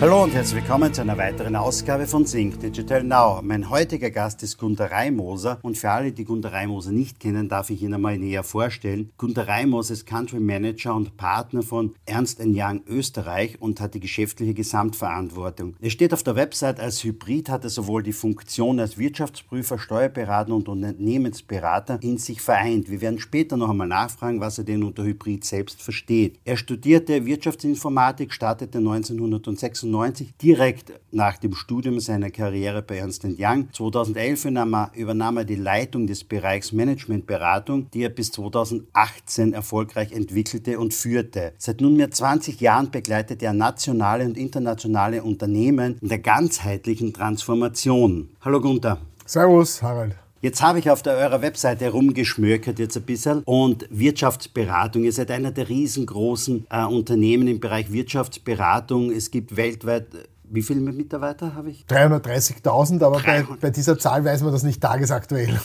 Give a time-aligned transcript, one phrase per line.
[0.00, 3.42] Hallo und herzlich willkommen zu einer weiteren Ausgabe von Sync Digital Now.
[3.42, 7.68] Mein heutiger Gast ist Gunter Reimoser und für alle, die Gunter Reimoser nicht kennen, darf
[7.68, 9.10] ich ihn einmal näher vorstellen.
[9.18, 14.54] Gunter Reimoser ist Country Manager und Partner von Ernst Young Österreich und hat die geschäftliche
[14.54, 15.76] Gesamtverantwortung.
[15.82, 20.54] Er steht auf der Website als Hybrid, hat er sowohl die Funktion als Wirtschaftsprüfer, Steuerberater
[20.54, 22.90] und Unternehmensberater in sich vereint.
[22.90, 26.38] Wir werden später noch einmal nachfragen, was er denn unter Hybrid selbst versteht.
[26.46, 33.68] Er studierte Wirtschaftsinformatik, startete 1996 1996 direkt nach dem Studium seiner Karriere bei Ernst Young.
[33.72, 34.46] 2011
[34.94, 41.52] übernahm er die Leitung des Bereichs Managementberatung, die er bis 2018 erfolgreich entwickelte und führte.
[41.58, 48.30] Seit nunmehr 20 Jahren begleitet er nationale und internationale Unternehmen in der ganzheitlichen Transformation.
[48.40, 48.98] Hallo Gunther.
[49.26, 50.19] Servus, Harald.
[50.42, 55.04] Jetzt habe ich auf der eurer Webseite rumgeschmökert jetzt ein bisschen und Wirtschaftsberatung.
[55.04, 59.10] Ihr seid einer der riesengroßen äh, Unternehmen im Bereich Wirtschaftsberatung.
[59.10, 60.06] Es gibt weltweit
[60.52, 61.84] wie viele Mitarbeiter habe ich?
[61.88, 65.60] 330.000, aber bei, bei, dieser Zahl weiß man das nicht tagesaktuell.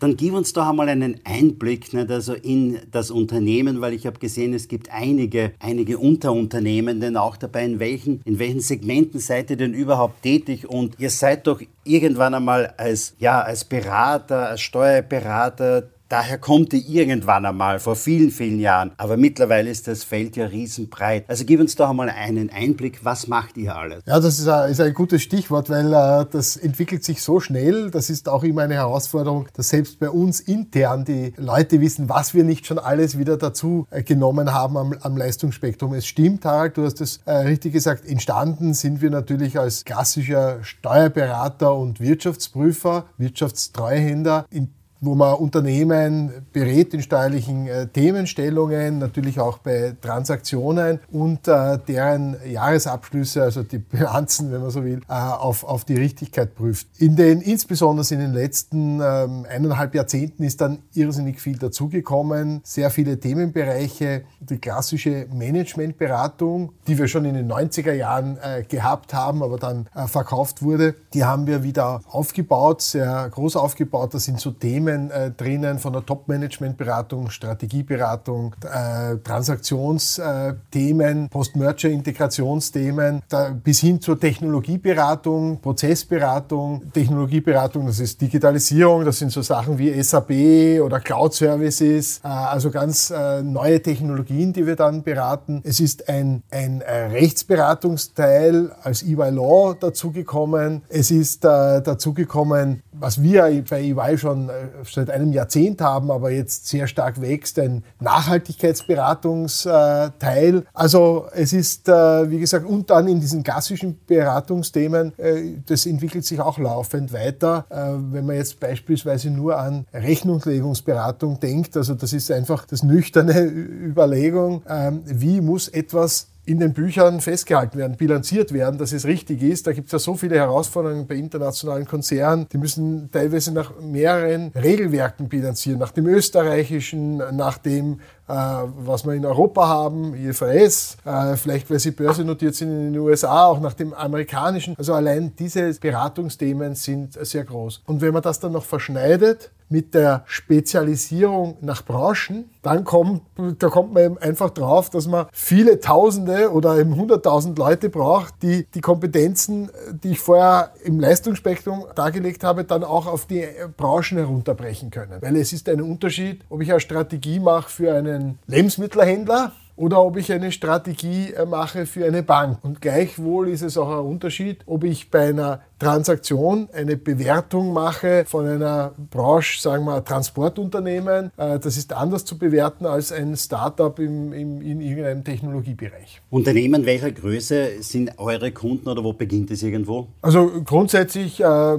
[0.00, 4.18] Dann gib uns doch einmal einen Einblick nicht, also in das Unternehmen, weil ich habe
[4.18, 7.64] gesehen, es gibt einige, einige Unterunternehmen denn auch dabei.
[7.64, 10.68] In welchen, in welchen Segmenten seid ihr denn überhaupt tätig?
[10.68, 16.78] Und ihr seid doch irgendwann einmal als, ja, als Berater, als Steuerberater Daher kommt die
[16.78, 18.92] irgendwann einmal vor vielen, vielen Jahren.
[18.96, 21.24] Aber mittlerweile ist das Feld ja riesenbreit.
[21.28, 24.02] Also gib uns doch einmal einen Einblick, was macht ihr alles?
[24.06, 27.90] Ja, das ist ein, ist ein gutes Stichwort, weil äh, das entwickelt sich so schnell.
[27.90, 32.32] Das ist auch immer eine Herausforderung, dass selbst bei uns intern die Leute wissen, was
[32.32, 35.92] wir nicht schon alles wieder dazu äh, genommen haben am, am Leistungsspektrum.
[35.92, 40.64] Es stimmt, Harald, du hast es äh, richtig gesagt, entstanden sind wir natürlich als klassischer
[40.64, 44.46] Steuerberater und Wirtschaftsprüfer, Wirtschaftstreuhänder.
[44.50, 51.78] In wo man Unternehmen berät in steuerlichen äh, Themenstellungen, natürlich auch bei Transaktionen und äh,
[51.86, 56.88] deren Jahresabschlüsse, also die Bilanzen, wenn man so will, äh, auf, auf die Richtigkeit prüft.
[56.98, 62.90] In den, insbesondere in den letzten ähm, eineinhalb Jahrzehnten ist dann irrsinnig viel dazugekommen, sehr
[62.90, 69.42] viele Themenbereiche, die klassische Managementberatung, die wir schon in den 90er Jahren äh, gehabt haben,
[69.42, 74.14] aber dann äh, verkauft wurde, die haben wir wieder aufgebaut, sehr groß aufgebaut.
[74.14, 83.22] Das sind so Themen, Themen äh, drinnen, von der Top-Management-Beratung, Strategieberatung, äh, Transaktionsthemen, Post-Merger-Integrationsthemen,
[83.62, 90.80] bis hin zur Technologieberatung, Prozessberatung, Technologieberatung, das ist Digitalisierung, das sind so Sachen wie SAP
[90.82, 95.60] oder Cloud-Services, äh, also ganz äh, neue Technologien, die wir dann beraten.
[95.64, 100.82] Es ist ein, ein äh, Rechtsberatungsteil als EY Law dazugekommen.
[100.88, 104.50] Es ist äh, dazugekommen, was wir bei EY schon
[104.90, 110.64] seit einem Jahrzehnt haben, aber jetzt sehr stark wächst, ein Nachhaltigkeitsberatungsteil.
[110.72, 116.24] Also es ist, äh, wie gesagt, und dann in diesen klassischen Beratungsthemen, äh, das entwickelt
[116.24, 117.66] sich auch laufend weiter.
[117.70, 123.42] Äh, wenn man jetzt beispielsweise nur an Rechnungslegungsberatung denkt, also das ist einfach das nüchterne
[123.42, 129.42] Überlegung, ähm, wie muss etwas in den Büchern festgehalten werden, bilanziert werden, dass es richtig
[129.42, 129.66] ist.
[129.66, 132.48] Da gibt es ja so viele Herausforderungen bei internationalen Konzernen.
[132.50, 139.12] Die müssen teilweise nach mehreren Regelwerken bilanzieren, nach dem österreichischen, nach dem äh, was wir
[139.12, 143.74] in Europa haben, IFRS, äh, vielleicht weil sie börsennotiert sind in den USA, auch nach
[143.74, 144.74] dem amerikanischen.
[144.78, 147.82] Also allein diese Beratungsthemen sind sehr groß.
[147.84, 153.22] Und wenn man das dann noch verschneidet mit der Spezialisierung nach Branchen, dann kommt,
[153.58, 158.34] da kommt man eben einfach drauf, dass man viele Tausende oder eben hunderttausend Leute braucht,
[158.42, 159.70] die die Kompetenzen,
[160.02, 163.46] die ich vorher im Leistungsspektrum dargelegt habe, dann auch auf die
[163.76, 165.20] Branchen herunterbrechen können.
[165.20, 170.02] Weil es ist ein Unterschied, ob ich eine Strategie mache für einen einen Lebensmittelhändler oder
[170.02, 172.58] ob ich eine Strategie äh, mache für eine Bank.
[172.62, 178.24] Und gleichwohl ist es auch ein Unterschied, ob ich bei einer Transaktion eine Bewertung mache
[178.26, 181.30] von einer Branche, sagen wir Transportunternehmen.
[181.36, 186.20] Äh, das ist anders zu bewerten als ein Startup im, im, in irgendeinem Technologiebereich.
[186.30, 190.08] Unternehmen welcher Größe sind eure Kunden oder wo beginnt es irgendwo?
[190.20, 191.78] Also grundsätzlich äh, äh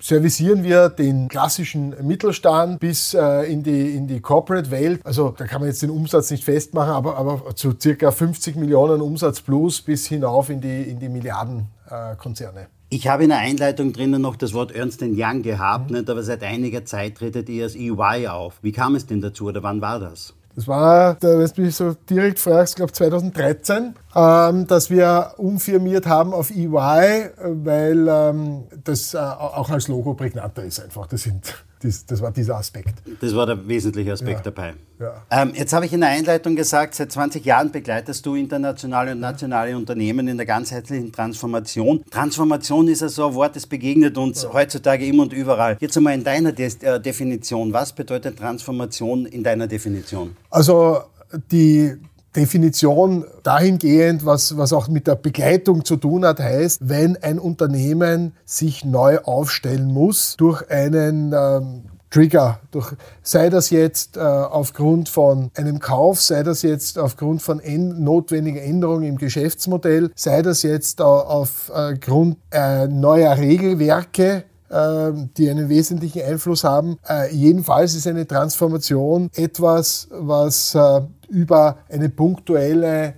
[0.00, 5.00] servicieren wir den klassischen Mittelstand bis äh, in die, in die Corporate-Welt.
[5.04, 9.00] Also da kann man jetzt den Umsatz nicht festmachen, aber, aber zu circa 50 Millionen
[9.00, 12.60] Umsatz plus bis hinauf in die, in die Milliardenkonzerne.
[12.60, 15.96] Äh, ich habe in der Einleitung drinnen noch das Wort Ernst Young gehabt, mhm.
[15.96, 16.10] nicht?
[16.10, 18.58] aber seit einiger Zeit tretet ihr als EY auf.
[18.62, 20.34] Wie kam es denn dazu oder wann war das?
[20.54, 26.32] Das war, wenn du mich so direkt fragst, glaube 2013, ähm, dass wir umfirmiert haben
[26.32, 31.08] auf EY, weil ähm, das äh, auch als Logo prägnanter ist einfach.
[31.08, 32.94] Das sind das, das, war dieser Aspekt.
[33.20, 34.50] Das war der wesentliche Aspekt ja.
[34.50, 34.74] dabei.
[34.98, 35.22] Ja.
[35.30, 39.20] Ähm, jetzt habe ich in der Einleitung gesagt, seit 20 Jahren begleitest du internationale und
[39.20, 42.02] nationale Unternehmen in der ganzheitlichen Transformation.
[42.10, 44.52] Transformation ist ja so ein Wort, das begegnet uns ja.
[44.52, 45.76] heutzutage immer und überall.
[45.80, 47.72] Jetzt einmal in deiner De äh, Definition.
[47.72, 50.36] Was bedeutet Transformation in deiner Definition?
[50.50, 51.02] Also
[51.50, 51.96] die
[52.36, 58.34] Definition dahingehend, was, was auch mit der Begleitung zu tun hat, heißt, wenn ein Unternehmen
[58.44, 62.92] sich neu aufstellen muss durch einen ähm, Trigger, durch,
[63.22, 68.58] sei das jetzt äh, aufgrund von einem Kauf, sei das jetzt aufgrund von en notwendigen
[68.58, 76.64] Änderungen im Geschäftsmodell, sei das jetzt äh, aufgrund äh, neuer Regelwerke, die einen wesentlichen Einfluss
[76.64, 76.98] haben.
[77.08, 83.14] Äh, jedenfalls ist eine Transformation etwas, was äh, über eine punktuelle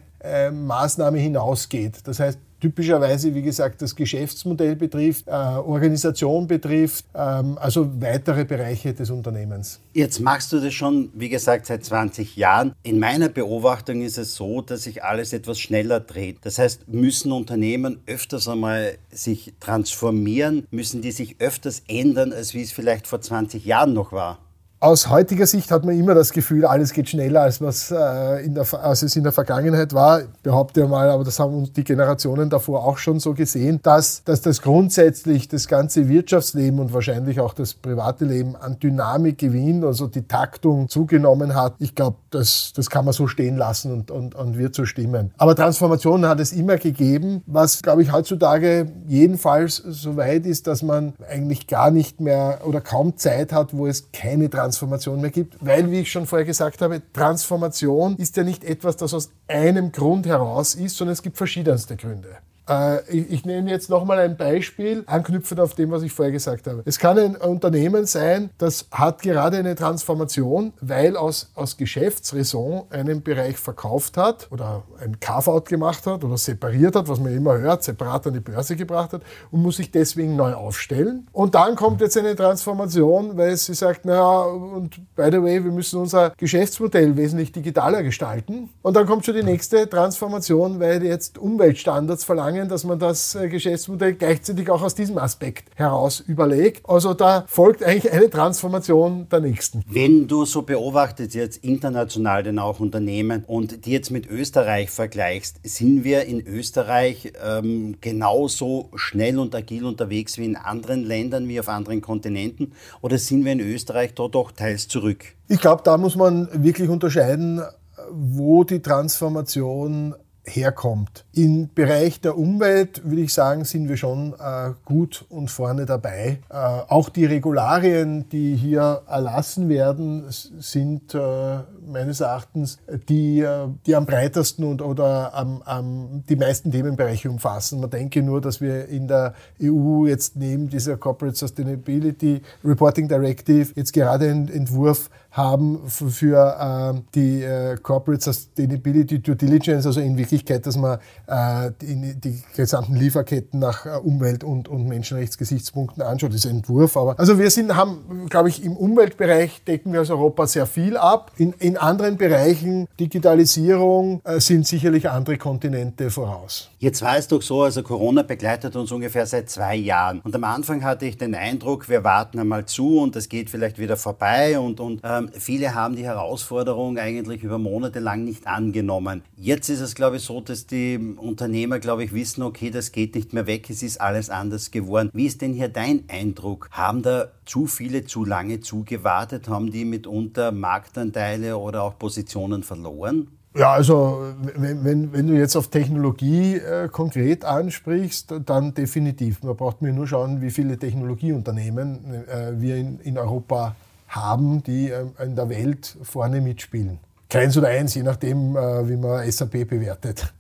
[0.53, 2.01] Maßnahme hinausgeht.
[2.05, 8.95] Das heißt, typischerweise, wie gesagt, das Geschäftsmodell betrifft, äh, Organisation betrifft, ähm, also weitere Bereiche
[8.95, 9.81] des Unternehmens.
[9.93, 12.75] Jetzt machst du das schon, wie gesagt, seit 20 Jahren.
[12.83, 16.39] In meiner Beobachtung ist es so, dass sich alles etwas schneller dreht.
[16.43, 22.63] Das heißt, müssen Unternehmen öfters einmal sich transformieren, müssen die sich öfters ändern, als wie
[22.63, 24.39] es vielleicht vor 20 Jahren noch war?
[24.81, 28.55] Aus heutiger Sicht hat man immer das Gefühl, alles geht schneller, als, was, äh, in
[28.55, 30.21] der, als es in der Vergangenheit war.
[30.45, 34.41] Behaupte mal, aber das haben uns die Generationen davor auch schon so gesehen, dass, dass
[34.41, 40.07] das grundsätzlich das ganze Wirtschaftsleben und wahrscheinlich auch das private Leben an Dynamik gewinnt, also
[40.07, 41.75] die Taktung zugenommen hat.
[41.81, 45.33] Ich glaube, das, das kann man so stehen lassen und, und, und wird so stimmen.
[45.39, 50.85] Aber Transformationen hat es immer gegeben, was, glaube ich, heutzutage jedenfalls so weit ist, dass
[50.85, 55.31] man eigentlich gar nicht mehr oder kaum Zeit hat, wo es keine Transformation Transformation mehr
[55.31, 59.31] gibt, weil, wie ich schon vorher gesagt habe, Transformation ist ja nicht etwas, das aus
[59.47, 62.37] einem Grund heraus ist, sondern es gibt verschiedenste Gründe.
[62.69, 66.83] Äh, ich, nenne jetzt nochmal ein Beispiel, anknüpfend auf dem, was ich vorher gesagt habe.
[66.85, 73.23] Es kann ein Unternehmen sein, das hat gerade eine Transformation, weil aus, aus Geschäftsraison einen
[73.23, 77.83] Bereich verkauft hat oder ein Carve-out gemacht hat oder separiert hat, was man immer hört,
[77.83, 81.27] separat an die Börse gebracht hat und muss sich deswegen neu aufstellen.
[81.33, 85.73] Und dann kommt jetzt eine Transformation, weil sie sagt, naja, und by the way, wir
[85.73, 88.69] müssen unser Geschäftsmodell wesentlich digitaler gestalten.
[88.83, 93.35] Und dann kommt schon die nächste Transformation, weil jetzt Umweltstandards verlangen, verlangen, dass man das
[93.35, 96.89] äh, Geschäftsmodell gleichzeitig auch aus diesem Aspekt heraus überlegt.
[96.89, 99.85] Also da folgt eigentlich eine Transformation der nächsten.
[99.89, 105.61] Wenn du so beobachtest jetzt international denn auch Unternehmen und die jetzt mit Österreich vergleichst,
[105.63, 111.61] sind wir in Österreich ähm, genauso schnell und agil unterwegs wie in anderen Ländern, wie
[111.61, 112.73] auf anderen Kontinenten?
[113.01, 115.25] Oder sind wir in Österreich dort doch teils zurück?
[115.49, 117.63] Ich glaube, da muss man wirklich unterscheiden,
[118.11, 120.15] wo die Transformation
[120.49, 121.25] herkommt.
[121.33, 126.41] Im Bereich der Umwelt würde ich sagen, sind wir schon äh, gut und vorne dabei.
[126.51, 133.95] Äh, auch die Regularien, die hier erlassen werden, sind äh, meines Erachtens die, äh, die
[133.95, 137.81] am breitesten und oder am, am, die meisten Themenbereiche umfassen.
[137.81, 143.73] Man denke nur, dass wir in der EU jetzt neben dieser Corporate Sustainability Reporting Directive
[143.75, 150.17] jetzt gerade einen Entwurf haben für äh, die äh, Corporate Sustainability Due Diligence, also in
[150.17, 156.31] Wirklichkeit, dass man äh, die, die, gesamten Lieferketten nach äh, Umwelt- und, und Menschenrechtsgesichtspunkten anschaut.
[156.31, 160.01] Das ist ein Entwurf, aber also wir sind, haben, glaube ich, im Umweltbereich decken wir
[160.01, 161.31] als Europa sehr viel ab.
[161.37, 166.71] In, in anderen Bereichen, Digitalisierung, äh, sind sicherlich andere Kontinente voraus.
[166.79, 170.21] Jetzt war es doch so, also Corona begleitet uns ungefähr seit zwei Jahren.
[170.21, 173.79] Und am Anfang hatte ich den Eindruck, wir warten einmal zu und es geht vielleicht
[173.79, 178.47] wieder vorbei und, und äh, ähm, viele haben die Herausforderung eigentlich über Monate lang nicht
[178.47, 179.23] angenommen.
[179.37, 183.15] Jetzt ist es, glaube ich, so, dass die Unternehmer, glaube ich, wissen, okay, das geht
[183.15, 185.11] nicht mehr weg, es ist alles anders geworden.
[185.13, 186.69] Wie ist denn hier dein Eindruck?
[186.71, 189.49] Haben da zu viele zu lange zugewartet?
[189.49, 193.29] Haben die mitunter Marktanteile oder auch Positionen verloren?
[193.57, 194.23] Ja, also
[194.55, 199.43] wenn, wenn, wenn, du jetzt auf Technologie äh, konkret ansprichst, dann definitiv.
[199.43, 203.75] Man braucht mir nur schauen, wie viele Technologieunternehmen äh, wir in, in Europa
[204.07, 206.99] haben, die ähm, in der Welt vorne mitspielen.
[207.29, 210.33] Keins oder eins, je nachdem, äh, wie man SAP bewertet.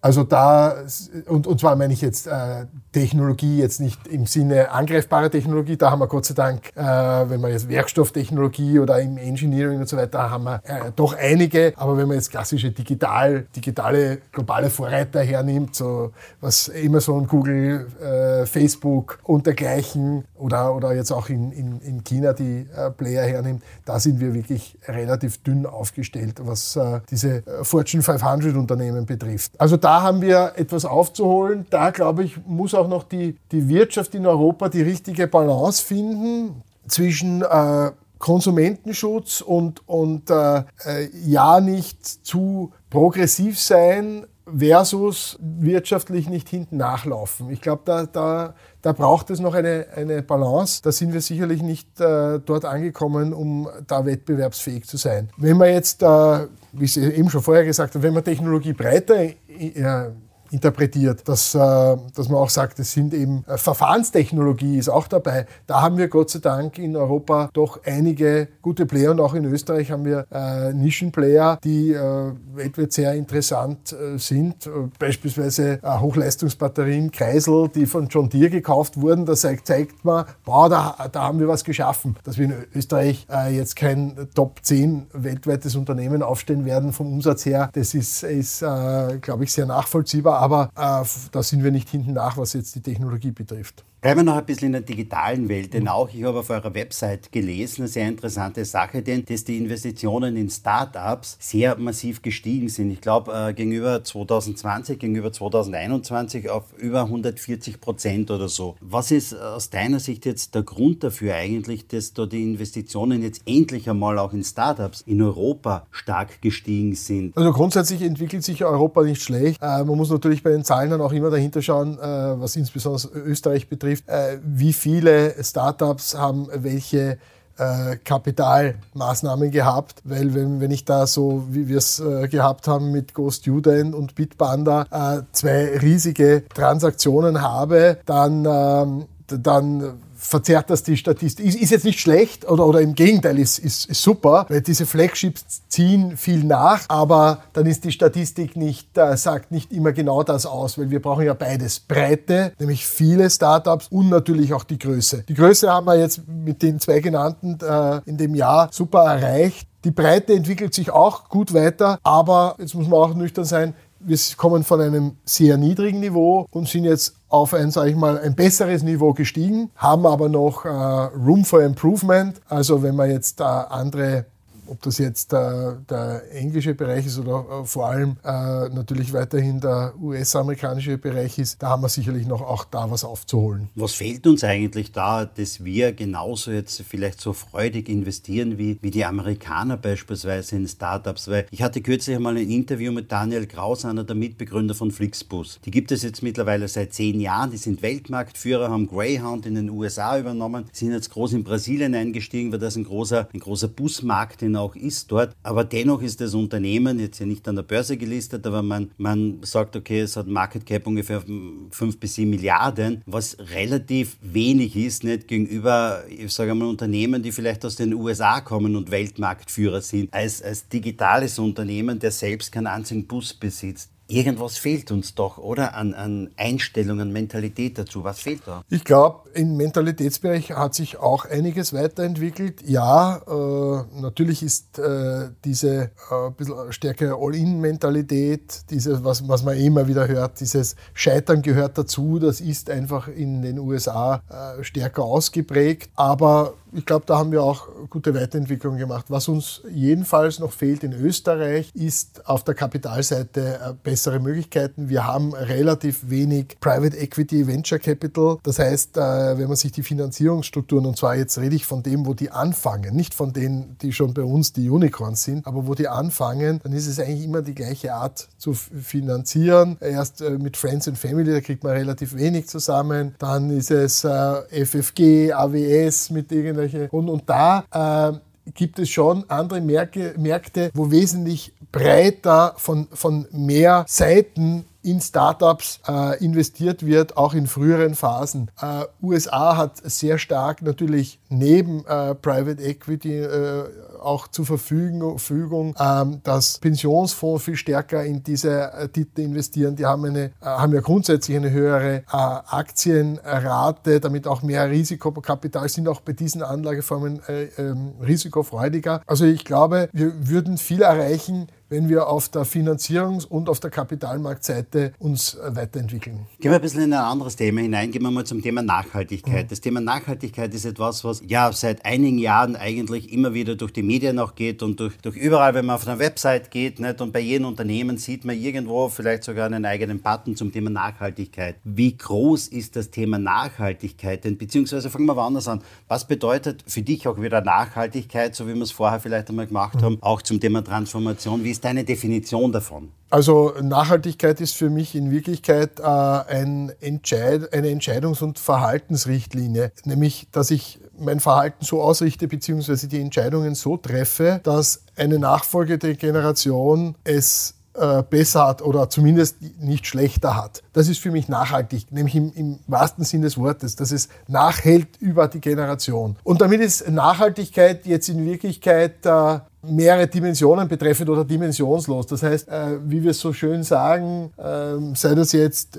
[0.00, 0.84] Also da,
[1.26, 2.66] und, und zwar meine ich jetzt äh,
[2.98, 7.40] Technologie, jetzt nicht im Sinne angreifbare Technologie, da haben wir Gott sei Dank, äh, wenn
[7.40, 11.96] man jetzt Werkstofftechnologie oder im Engineering und so weiter, haben wir äh, doch einige, aber
[11.96, 19.20] wenn man jetzt klassische digital, digitale globale Vorreiter hernimmt, so was Amazon, Google, äh, Facebook
[19.22, 24.00] und dergleichen oder, oder jetzt auch in, in, in China die äh, Player hernimmt, da
[24.00, 29.52] sind wir wirklich relativ dünn aufgestellt, was äh, diese äh, Fortune 500 Unternehmen betrifft.
[29.56, 31.64] Also da haben wir etwas aufzuholen.
[31.70, 36.62] Da, glaube ich, muss auch noch die, die Wirtschaft in Europa die richtige Balance finden
[36.86, 44.26] zwischen äh, Konsumentenschutz und, und äh, äh ja nicht zu progressiv sein,
[44.56, 47.50] versus wirtschaftlich nicht hinten nachlaufen.
[47.50, 50.80] Ich glaube, da, da, da braucht es noch eine, eine Balance.
[50.82, 55.30] Da sind wir sicherlich nicht äh, dort angekommen, um da wettbewerbsfähig zu sein.
[55.36, 59.20] Wenn man jetzt, äh, wie ich eben schon vorher gesagt habe, wenn man Technologie breiter
[59.20, 60.10] äh,
[60.52, 65.46] interpretiert, dass, äh, dass man auch sagt, es sind eben äh, Verfahrenstechnologie ist auch dabei.
[65.66, 69.44] Da haben wir Gott sei Dank in Europa doch einige gute Player und auch in
[69.44, 74.66] Österreich haben wir äh, Nischenplayer, die äh, weltweit sehr interessant äh, sind.
[74.66, 79.26] Äh, beispielsweise Hochleistungsbatterien Kreisel, die von John Deere gekauft wurden.
[79.26, 82.16] Das zeigt man, boah, da, da haben wir was geschaffen.
[82.24, 87.70] Dass wir in Österreich jetzt kein Top 10 weltweites Unternehmen aufstellen werden vom Umsatz her,
[87.72, 92.36] das ist, ist glaube ich, sehr nachvollziehbar aber äh, da sind wir nicht hinten nach,
[92.36, 93.84] was jetzt die Technologie betrifft.
[94.00, 96.72] Bleiben wir noch ein bisschen in der digitalen Welt, denn auch ich habe auf eurer
[96.72, 102.68] Website gelesen, eine sehr interessante Sache, denn dass die Investitionen in Startups sehr massiv gestiegen
[102.68, 102.92] sind.
[102.92, 108.76] Ich glaube, äh, gegenüber 2020, gegenüber 2021 auf über 140 Prozent oder so.
[108.80, 113.42] Was ist aus deiner Sicht jetzt der Grund dafür eigentlich, dass da die Investitionen jetzt
[113.46, 117.36] endlich einmal auch in Startups in Europa stark gestiegen sind?
[117.36, 119.60] Also grundsätzlich entwickelt sich Europa nicht schlecht.
[119.60, 122.00] Äh, man muss natürlich bei den Zahlen dann auch immer dahinter schauen, äh,
[122.40, 127.18] was insbesondere Österreich betrifft betrifft, äh, wie viele Startups haben welche
[127.58, 132.92] äh, Kapitalmaßnahmen gehabt, weil wenn, wenn ich da so, wie wir es äh, gehabt haben
[132.92, 141.46] mit GoStudent und Bitpanda, zwei riesige Transaktionen habe, dann, ähm, dann verzerrt das die Statistik.
[141.46, 144.84] Ist, ist jetzt nicht schlecht oder, oder im Gegenteil, ist, ist, ist super, weil diese
[144.84, 150.24] Flagships ziehen viel nach, aber dann ist die Statistik nicht, äh, sagt nicht immer genau
[150.24, 151.78] das aus, weil wir brauchen ja beides.
[151.80, 155.24] Breite, nämlich viele Startups und natürlich auch die Größe.
[155.28, 159.68] Die Größe haben wir jetzt mit den zwei genannten äh, in dem Jahr super erreicht.
[159.84, 164.18] Die Breite entwickelt sich auch gut weiter, aber jetzt muss man auch nüchtern sein, wir
[164.36, 168.34] kommen von einem sehr niedrigen Niveau und sind jetzt auf ein, sage ich mal, ein
[168.34, 172.40] besseres Niveau gestiegen, haben aber noch äh, Room for Improvement.
[172.48, 174.26] Also wenn man jetzt äh, andere
[174.68, 179.60] ob das jetzt der, der englische Bereich ist oder äh, vor allem äh, natürlich weiterhin
[179.60, 183.68] der US-amerikanische Bereich ist, da haben wir sicherlich noch auch da was aufzuholen.
[183.74, 188.90] Was fehlt uns eigentlich da, dass wir genauso jetzt vielleicht so freudig investieren wie, wie
[188.90, 191.28] die Amerikaner beispielsweise in Startups?
[191.28, 195.60] Weil ich hatte kürzlich einmal ein Interview mit Daniel Kraus, einer der Mitbegründer von Flixbus.
[195.64, 199.70] Die gibt es jetzt mittlerweile seit zehn Jahren, die sind Weltmarktführer, haben Greyhound in den
[199.70, 204.42] USA übernommen, sind jetzt groß in Brasilien eingestiegen, weil das ein großer, ein großer Busmarkt
[204.42, 205.34] in auch ist dort.
[205.42, 209.38] Aber dennoch ist das Unternehmen jetzt ja nicht an der Börse gelistet, aber man, man
[209.42, 211.22] sagt, okay, es hat Market Cap ungefähr
[211.70, 217.32] 5 bis 7 Milliarden, was relativ wenig ist, nicht gegenüber, ich sage mal, Unternehmen, die
[217.32, 222.66] vielleicht aus den USA kommen und Weltmarktführer sind, als, als digitales Unternehmen, der selbst keinen
[222.66, 225.74] einzigen Bus besitzt irgendwas fehlt uns doch, oder?
[225.74, 228.04] An, an Einstellungen, Mentalität dazu.
[228.04, 228.62] Was fehlt da?
[228.68, 232.62] Ich glaube, im Mentalitätsbereich hat sich auch einiges weiterentwickelt.
[232.66, 238.64] Ja, äh, natürlich ist äh, diese äh, stärkere All-In-Mentalität,
[239.02, 243.58] was, was man immer wieder hört, dieses Scheitern gehört dazu, das ist einfach in den
[243.58, 245.90] USA äh, stärker ausgeprägt.
[245.94, 249.06] Aber ich glaube, da haben wir auch gute Weiterentwicklungen gemacht.
[249.08, 254.88] Was uns jedenfalls noch fehlt in Österreich, ist auf der Kapitalseite äh, bessere Möglichkeiten.
[254.88, 258.38] Wir haben relativ wenig Private Equity Venture Capital.
[258.42, 262.06] Das heißt, äh, wenn man sich die Finanzierungsstrukturen, und zwar jetzt rede ich von dem,
[262.06, 265.74] wo die anfangen, nicht von denen, die schon bei uns die Unicorns sind, aber wo
[265.74, 269.78] die anfangen, dann ist es eigentlich immer die gleiche Art zu finanzieren.
[269.80, 273.14] Erst äh, mit Friends and Family, da kriegt man relativ wenig zusammen.
[273.18, 276.88] Dann ist es FFG, AWS mit irgendeinem irgendwelche.
[276.90, 283.26] Und, und da äh, gibt es schon andere Märkte, Märkte, wo wesentlich breiter von, von
[283.32, 288.50] mehr Seiten in Startups äh, investiert wird, auch in früheren Phasen.
[288.60, 293.64] Äh, USA hat sehr stark natürlich neben äh, Private Equity äh,
[294.00, 299.76] auch zur Verfügung, ähm, dass Pensionsfonds viel stärker in diese äh, Titel investieren.
[299.76, 305.88] Die haben, eine, äh, haben ja grundsätzlich eine höhere Aktienrate, damit auch mehr Risikokapital, sind
[305.88, 309.02] auch bei diesen Anlageformen äh, ähm, risikofreudiger.
[309.06, 313.70] Also ich glaube, wir würden viel erreichen, wenn wir auf der Finanzierungs- und auf der
[313.70, 316.26] Kapitalmarktseite uns äh, weiterentwickeln.
[316.40, 317.90] Gehen wir ein bisschen in ein anderes Thema hinein.
[317.90, 319.44] Gehen wir mal zum Thema Nachhaltigkeit.
[319.44, 319.48] Mhm.
[319.48, 323.82] Das Thema Nachhaltigkeit ist etwas, was ja seit einigen Jahren eigentlich immer wieder durch die
[323.82, 327.00] Medien auch geht und durch, durch überall, wenn man auf einer Website geht nicht?
[327.00, 331.56] und bei jedem Unternehmen sieht man irgendwo vielleicht sogar einen eigenen Button zum Thema Nachhaltigkeit.
[331.64, 334.38] Wie groß ist das Thema Nachhaltigkeit denn?
[334.38, 335.60] Beziehungsweise fangen wir woanders an.
[335.86, 339.76] Was bedeutet für dich auch wieder Nachhaltigkeit, so wie wir es vorher vielleicht einmal gemacht
[339.76, 339.82] mhm.
[339.82, 341.44] haben, auch zum Thema Transformation?
[341.44, 342.92] Wie ist deine Definition davon?
[343.10, 350.28] Also Nachhaltigkeit ist für mich in Wirklichkeit äh, ein Entscheid eine Entscheidungs- und Verhaltensrichtlinie, nämlich
[350.30, 352.86] dass ich mein Verhalten so ausrichte bzw.
[352.86, 359.86] die Entscheidungen so treffe, dass eine nachfolgende Generation es äh, besser hat oder zumindest nicht
[359.86, 360.62] schlechter hat.
[360.72, 364.96] Das ist für mich nachhaltig, nämlich im, im wahrsten Sinn des Wortes, dass es nachhält
[364.98, 366.16] über die Generation.
[366.24, 372.06] Und damit ist Nachhaltigkeit jetzt in Wirklichkeit äh, mehrere Dimensionen betreffend oder dimensionslos.
[372.06, 375.78] Das heißt, äh, wie wir es so schön sagen, äh, sei das jetzt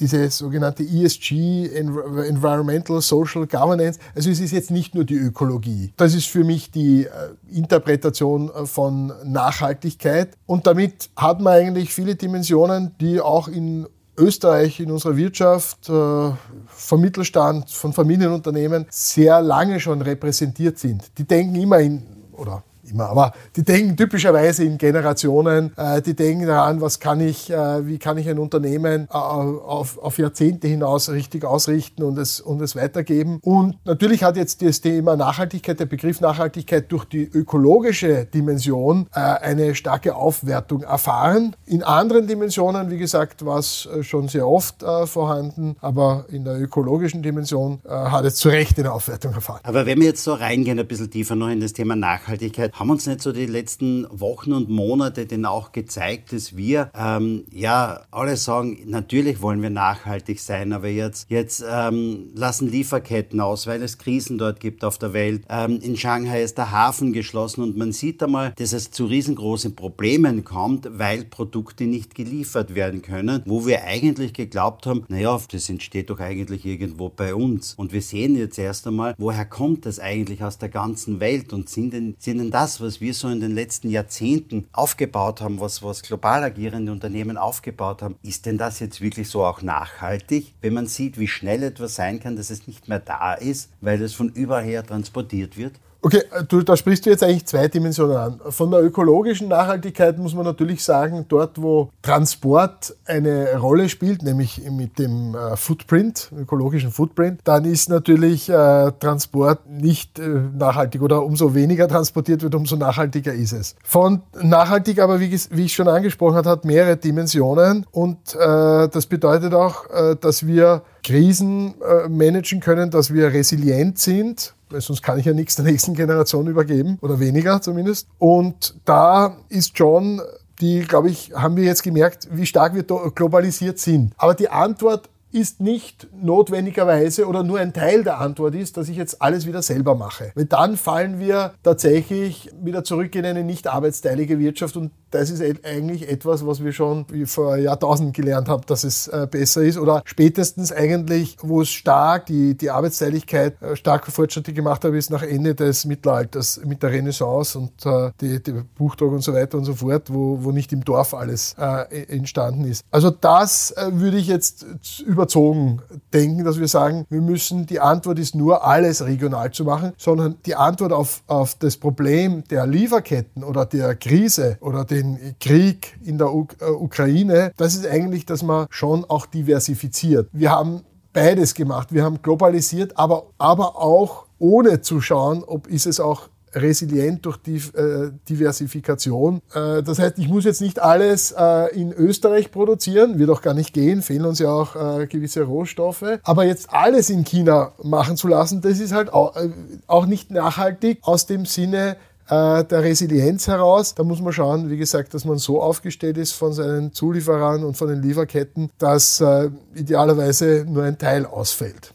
[0.00, 3.98] diese sogenannte ESG, Environmental Social Governance.
[4.14, 5.92] Also es ist jetzt nicht nur die Ökologie.
[5.96, 7.10] Das ist für mich die äh,
[7.52, 10.36] Interpretation äh, von Nachhaltigkeit.
[10.46, 17.00] Und damit hat man eigentlich viele Dimensionen, die auch in Österreich in unserer Wirtschaft, vom
[17.00, 21.04] Mittelstand, von Familienunternehmen sehr lange schon repräsentiert sind.
[21.18, 26.46] Die denken immer in, oder immer, aber die denken typischerweise in Generationen, äh, die denken
[26.46, 31.08] daran, was kann ich, äh, wie kann ich ein Unternehmen äh, auf, auf Jahrzehnte hinaus
[31.10, 33.38] richtig ausrichten und es, und es weitergeben.
[33.42, 39.74] Und natürlich hat jetzt das Thema Nachhaltigkeit, der Begriff Nachhaltigkeit durch die ökologische Dimension eine
[39.74, 41.54] starke Aufwertung erfahren.
[41.66, 47.22] In anderen Dimensionen, wie gesagt, war es schon sehr oft vorhanden, aber in der ökologischen
[47.22, 49.60] Dimension hat es zu Recht eine Aufwertung erfahren.
[49.62, 52.90] Aber wenn wir jetzt so reingehen, ein bisschen tiefer noch in das Thema Nachhaltigkeit, haben
[52.90, 58.02] uns nicht so die letzten Wochen und Monate denn auch gezeigt, dass wir ähm, ja
[58.12, 63.82] alle sagen, natürlich wollen wir nachhaltig sein, aber jetzt, jetzt ähm, lassen Lieferketten aus, weil
[63.82, 65.42] es Krisen dort gibt auf der Welt.
[65.48, 69.74] Ähm, in Shanghai ist der Hafen geschlossen und man sieht einmal, dass es zu riesengroßen
[69.74, 75.68] Problemen kommt, weil Produkte nicht geliefert werden können, wo wir eigentlich geglaubt haben, naja, das
[75.68, 77.74] entsteht doch eigentlich irgendwo bei uns.
[77.74, 81.68] Und wir sehen jetzt erst einmal, woher kommt das eigentlich aus der ganzen Welt und
[81.68, 85.58] sind denn, sind denn das das, was wir so in den letzten Jahrzehnten aufgebaut haben,
[85.58, 90.54] was, was global agierende Unternehmen aufgebaut haben, ist denn das jetzt wirklich so auch nachhaltig?
[90.60, 94.02] Wenn man sieht, wie schnell etwas sein kann, dass es nicht mehr da ist, weil
[94.02, 95.80] es von überall her transportiert wird?
[96.00, 98.40] Okay, du, da sprichst du jetzt eigentlich zwei Dimensionen an.
[98.50, 104.62] Von der ökologischen Nachhaltigkeit muss man natürlich sagen, dort wo Transport eine Rolle spielt, nämlich
[104.70, 111.24] mit dem äh, Footprint, ökologischen Footprint, dann ist natürlich äh, Transport nicht äh, nachhaltig oder
[111.24, 113.76] umso weniger transportiert wird, umso nachhaltiger ist es.
[113.82, 119.06] Von nachhaltig aber, wie, wie ich schon angesprochen habe, hat mehrere Dimensionen und äh, das
[119.06, 125.02] bedeutet auch, äh, dass wir Krisen äh, managen können, dass wir resilient sind weil sonst
[125.02, 128.06] kann ich ja nichts der nächsten Generation übergeben oder weniger zumindest.
[128.18, 130.20] Und da ist schon
[130.60, 134.12] die, glaube ich, haben wir jetzt gemerkt, wie stark wir globalisiert sind.
[134.18, 138.96] Aber die Antwort ist nicht notwendigerweise oder nur ein Teil der Antwort ist, dass ich
[138.96, 140.32] jetzt alles wieder selber mache.
[140.34, 145.42] Weil dann fallen wir tatsächlich wieder zurück in eine nicht arbeitsteilige Wirtschaft und das ist
[145.42, 149.78] eigentlich etwas, was wir schon vor Jahrtausenden gelernt haben, dass es äh, besser ist.
[149.78, 155.10] Oder spätestens eigentlich, wo es stark die, die Arbeitsteiligkeit äh, starke Fortschritte gemacht hat, ist
[155.10, 159.58] nach Ende des Mittelalters mit der Renaissance und äh, die, die Buchdruck und so weiter
[159.58, 162.84] und so fort, wo, wo nicht im Dorf alles äh, entstanden ist.
[162.90, 164.66] Also das würde ich jetzt
[165.06, 165.80] überzogen
[166.12, 170.36] denken, dass wir sagen, wir müssen, die Antwort ist nur alles regional zu machen, sondern
[170.46, 175.98] die Antwort auf, auf das Problem der Lieferketten oder der Krise oder der den Krieg
[176.04, 180.28] in der U äh, Ukraine, das ist eigentlich, dass man schon auch diversifiziert.
[180.32, 180.82] Wir haben
[181.12, 181.92] beides gemacht.
[181.92, 187.36] Wir haben globalisiert, aber, aber auch ohne zu schauen, ob ist es auch resilient durch
[187.38, 189.42] die äh, Diversifikation.
[189.54, 193.54] Äh, das heißt, ich muss jetzt nicht alles äh, in Österreich produzieren, wird auch gar
[193.54, 196.04] nicht gehen, fehlen uns ja auch äh, gewisse Rohstoffe.
[196.22, 199.50] Aber jetzt alles in China machen zu lassen, das ist halt auch, äh,
[199.86, 201.96] auch nicht nachhaltig aus dem Sinne,
[202.28, 203.94] äh, der Resilienz heraus.
[203.94, 207.76] Da muss man schauen, wie gesagt, dass man so aufgestellt ist von seinen Zulieferern und
[207.76, 211.94] von den Lieferketten, dass äh, idealerweise nur ein Teil ausfällt.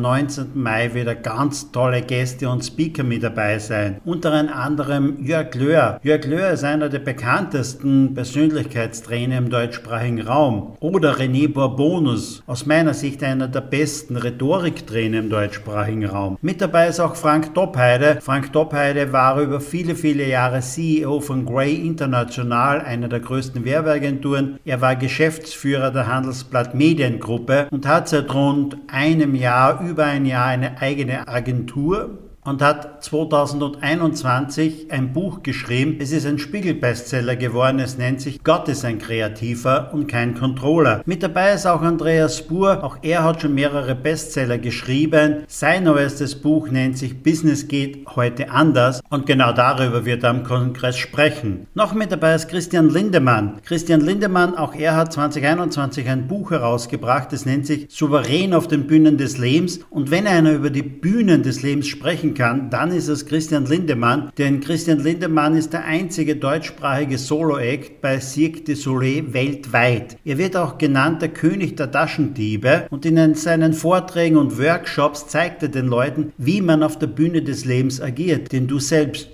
[0.00, 0.50] 19.
[0.54, 4.00] Mai wieder ganz tolle Gäste und Speaker mit dabei sein.
[4.04, 6.00] Unter anderem Jörg Löhr.
[6.02, 10.76] Jörg Löhr ist einer der bekanntesten Persönlichkeitstrainer im deutschsprachigen Raum.
[10.80, 16.38] Oder René Bourbonus, aus meiner Sicht einer der besten Rhetoriktrainer im deutschsprachigen Raum.
[16.42, 18.18] Mit dabei ist auch Frank Doppheide.
[18.20, 24.58] Frank Doppheide war über viele, viele Jahre CEO von Grey International, einer der größten Werbeagenturen.
[24.64, 30.46] Er war Geschäftsführer der Handelsblatt Mediengruppe und hat seit rund einem Jahr über ein Jahr
[30.46, 35.96] eine eigene Agentur und hat 2021 ein Buch geschrieben.
[35.98, 37.78] Es ist ein Spiegel-Bestseller geworden.
[37.78, 41.02] Es nennt sich Gott ist ein Kreativer und kein Controller.
[41.06, 42.84] Mit dabei ist auch Andreas Spur.
[42.84, 45.44] Auch er hat schon mehrere Bestseller geschrieben.
[45.48, 49.00] Sein neuestes Buch nennt sich Business geht heute anders.
[49.08, 51.66] Und genau darüber wird er am Kongress sprechen.
[51.74, 53.60] Noch mit dabei ist Christian Lindemann.
[53.64, 57.32] Christian Lindemann, auch er hat 2021 ein Buch herausgebracht.
[57.32, 59.80] Es nennt sich Souverän auf den Bühnen des Lebens.
[59.88, 64.30] Und wenn einer über die Bühnen des Lebens sprechen kann, dann ist es Christian Lindemann,
[64.38, 70.16] denn Christian Lindemann ist der einzige deutschsprachige Solo-Act bei Cirque du Soleil weltweit.
[70.24, 75.62] Er wird auch genannt der König der Taschendiebe und in seinen Vorträgen und Workshops zeigt
[75.62, 79.33] er den Leuten, wie man auf der Bühne des Lebens agiert, denn du selbst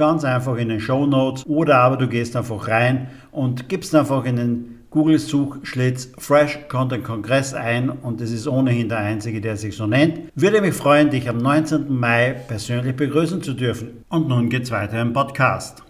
[0.01, 4.25] ganz einfach in den Show Notes oder aber du gehst einfach rein und gibst einfach
[4.25, 9.75] in den Google-Suchschlitz Fresh Content Kongress ein und es ist ohnehin der einzige, der sich
[9.75, 10.21] so nennt.
[10.33, 11.85] Würde mich freuen, dich am 19.
[11.87, 14.03] Mai persönlich begrüßen zu dürfen.
[14.09, 15.83] Und nun geht's weiter im Podcast.